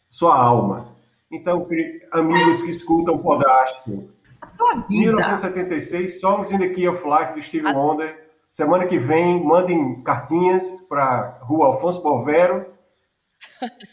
[0.08, 0.94] sua alma.
[1.28, 1.66] Então,
[2.12, 4.08] amigos que escutam o Podástico.
[4.40, 4.86] A sua vida.
[4.88, 7.72] 1976, Songs in the Key of Life, de Steve a...
[7.72, 8.22] Wonder.
[8.52, 12.73] Semana que vem, mandem cartinhas para Rua Alfonso Bovero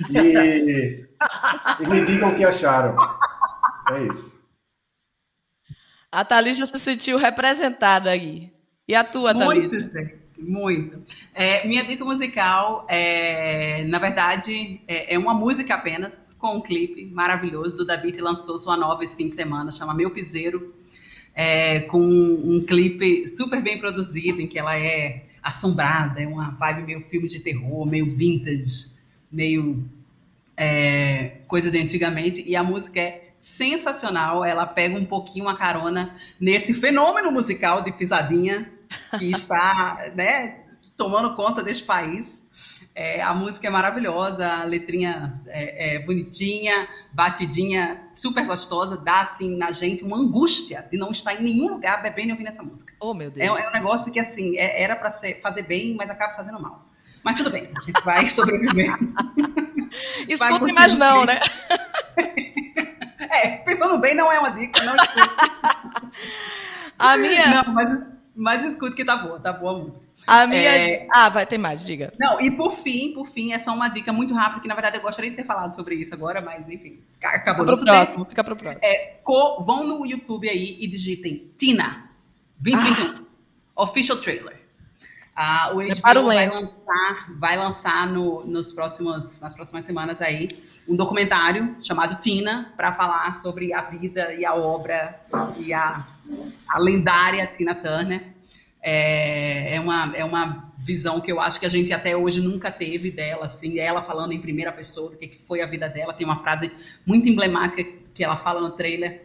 [0.10, 1.06] e,
[1.80, 2.96] e me digam o que acharam.
[3.92, 4.40] É isso.
[6.12, 8.52] A Thalija se sentiu representada aí.
[8.88, 9.70] E a tua, Thalija?
[9.70, 10.22] Muito, gente.
[10.38, 11.04] Muito.
[11.36, 17.06] É, minha dica musical, é, na verdade, é, é, uma música apenas, com um clipe
[17.06, 17.78] maravilhoso.
[17.78, 20.74] Do David lançou sua nova esse fim de semana, chama Meu Piseiro
[21.34, 26.84] é, com um clipe super bem produzido, em que ela é assombrada, é uma vibe
[26.84, 28.92] meio filme de terror, meio vintage,
[29.32, 29.84] meio
[30.58, 36.14] é, coisa de antigamente, e a música é sensacional, ela pega um pouquinho a carona
[36.40, 38.72] nesse fenômeno musical de pisadinha
[39.18, 40.60] que está né,
[40.96, 42.40] tomando conta desse país.
[42.94, 49.56] É, a música é maravilhosa, a letrinha é, é, bonitinha, batidinha, super gostosa, dá assim
[49.56, 52.94] na gente uma angústia de não estar em nenhum lugar bebendo e ouvindo essa música.
[53.00, 53.58] Oh, meu Deus.
[53.58, 55.10] É, é um negócio que assim é, era para
[55.42, 56.86] fazer bem, mas acaba fazendo mal.
[57.24, 58.98] Mas tudo bem, a gente vai sobreviver.
[60.28, 61.40] Escuta, mas não, né?
[63.30, 66.12] é, pensando bem, não é uma dica, não escuta.
[66.98, 67.64] a minha.
[67.64, 70.06] Não, mas, mas escuta que tá boa, tá boa a música.
[70.28, 70.62] A minha.
[70.62, 71.08] É...
[71.14, 72.14] Ah, vai ter mais, diga.
[72.20, 74.98] Não, e por fim, por fim, é só uma dica muito rápida, que na verdade
[74.98, 78.30] eu gostaria de ter falado sobre isso agora, mas enfim, acabou fica pro próximo, tempo.
[78.30, 78.86] Fica pro próximo.
[78.86, 82.10] É, co, vão no YouTube aí e digitem Tina
[82.60, 83.84] 2021 ah.
[83.84, 84.61] Official Trailer.
[85.36, 90.48] Ah, o HBO vai lançar, vai lançar no, nos próximos, nas próximas semanas aí
[90.88, 95.20] um documentário chamado Tina para falar sobre a vida e a obra
[95.58, 96.06] e a,
[96.68, 98.32] a lendária Tina Turner.
[98.84, 102.72] É, é, uma, é uma visão que eu acho que a gente até hoje nunca
[102.72, 106.14] teve dela, assim, ela falando em primeira pessoa do que, que foi a vida dela.
[106.14, 106.72] Tem uma frase
[107.06, 109.24] muito emblemática que ela fala no trailer,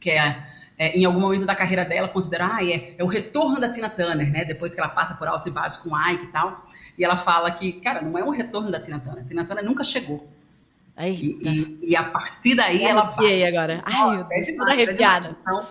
[0.00, 0.42] que é,
[0.78, 3.90] é em algum momento da carreira dela, considerar, ah, é, é o retorno da Tina
[3.90, 4.44] Turner, né?
[4.44, 6.64] Depois que ela passa por altos e baixos com o Ike e tal.
[6.96, 9.24] E ela fala que, cara, não é um retorno da Tina Turner.
[9.24, 10.28] A Tina Turner nunca chegou.
[11.00, 13.44] E, e, e, a partir daí ela vai.
[13.44, 13.82] agora.
[13.84, 15.36] Ai, Nossa, meu Deus, é toda arrepiada.
[15.40, 15.66] Então,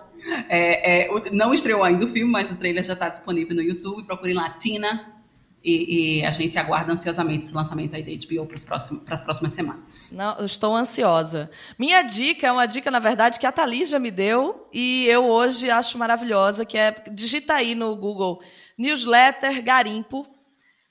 [0.48, 4.04] é, é, não estreou ainda o filme, mas o trailer já está disponível no YouTube.
[4.04, 5.17] Procure lá, Tina.
[5.62, 10.10] E, e, a gente aguarda ansiosamente esse lançamento aí da HBO para as próximas semanas.
[10.12, 11.50] Não, eu estou ansiosa.
[11.76, 15.26] Minha dica é uma dica, na verdade, que a Thalys já me deu e eu
[15.26, 18.40] hoje acho maravilhosa, que é digita aí no Google
[18.78, 20.26] Newsletter Garimpo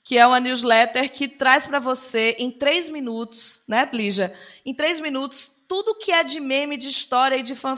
[0.08, 4.32] que é uma newsletter que traz para você em três minutos, né, Lígia?
[4.64, 7.76] Em três minutos, tudo que é de meme, de história e de fan...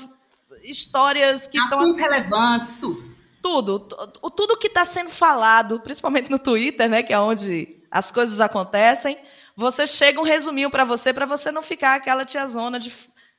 [0.62, 1.80] histórias que estão.
[1.80, 3.09] Assuntos relevantes, tudo.
[3.43, 3.78] Tudo.
[3.78, 9.18] Tudo que está sendo falado, principalmente no Twitter, né, que é onde as coisas acontecem,
[9.57, 12.93] você chega um resuminho para você, para você não ficar aquela tiazona de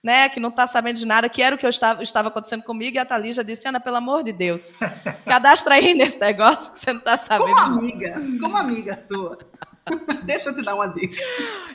[0.04, 2.64] né, que não está sabendo de nada, que era o que eu estava, estava acontecendo
[2.64, 4.78] comigo, e a Thalys já disse, Ana, pelo amor de Deus,
[5.26, 7.54] cadastra aí nesse negócio que você não está sabendo.
[7.54, 9.38] Como amiga, como amiga sua.
[10.24, 11.16] Deixa eu te dar uma dica.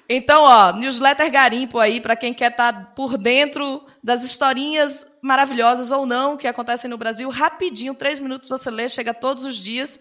[0.09, 5.91] Então, ó, newsletter Garimpo aí, para quem quer estar tá por dentro das historinhas maravilhosas
[5.91, 9.99] ou não que acontecem no Brasil, rapidinho, três minutos você lê, chega todos os dias.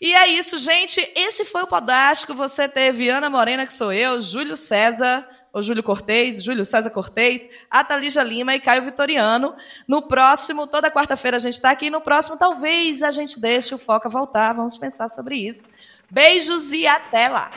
[0.00, 1.00] E é isso, gente.
[1.14, 2.34] Esse foi o Podástico.
[2.34, 7.48] Você teve Ana Morena, que sou eu, Júlio César, o Júlio Cortez, Júlio César Cortez,
[7.70, 9.54] a Thalija Lima e Caio Vitoriano.
[9.86, 11.88] No próximo, toda quarta-feira a gente está aqui.
[11.88, 14.52] No próximo, talvez a gente deixe o Foca voltar.
[14.52, 15.68] Vamos pensar sobre isso.
[16.10, 17.50] Beijos e até lá!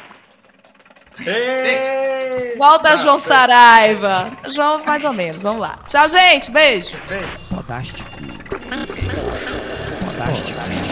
[1.25, 2.55] Ei!
[2.57, 4.31] Volta, Não, João Saraiva.
[4.49, 5.41] João, mais ou menos.
[5.41, 5.79] Vamos lá.
[5.87, 6.51] Tchau, gente.
[6.51, 6.95] Beijo.
[7.09, 7.39] Beijo.
[7.49, 8.07] Podástico.
[10.05, 10.86] Podástico.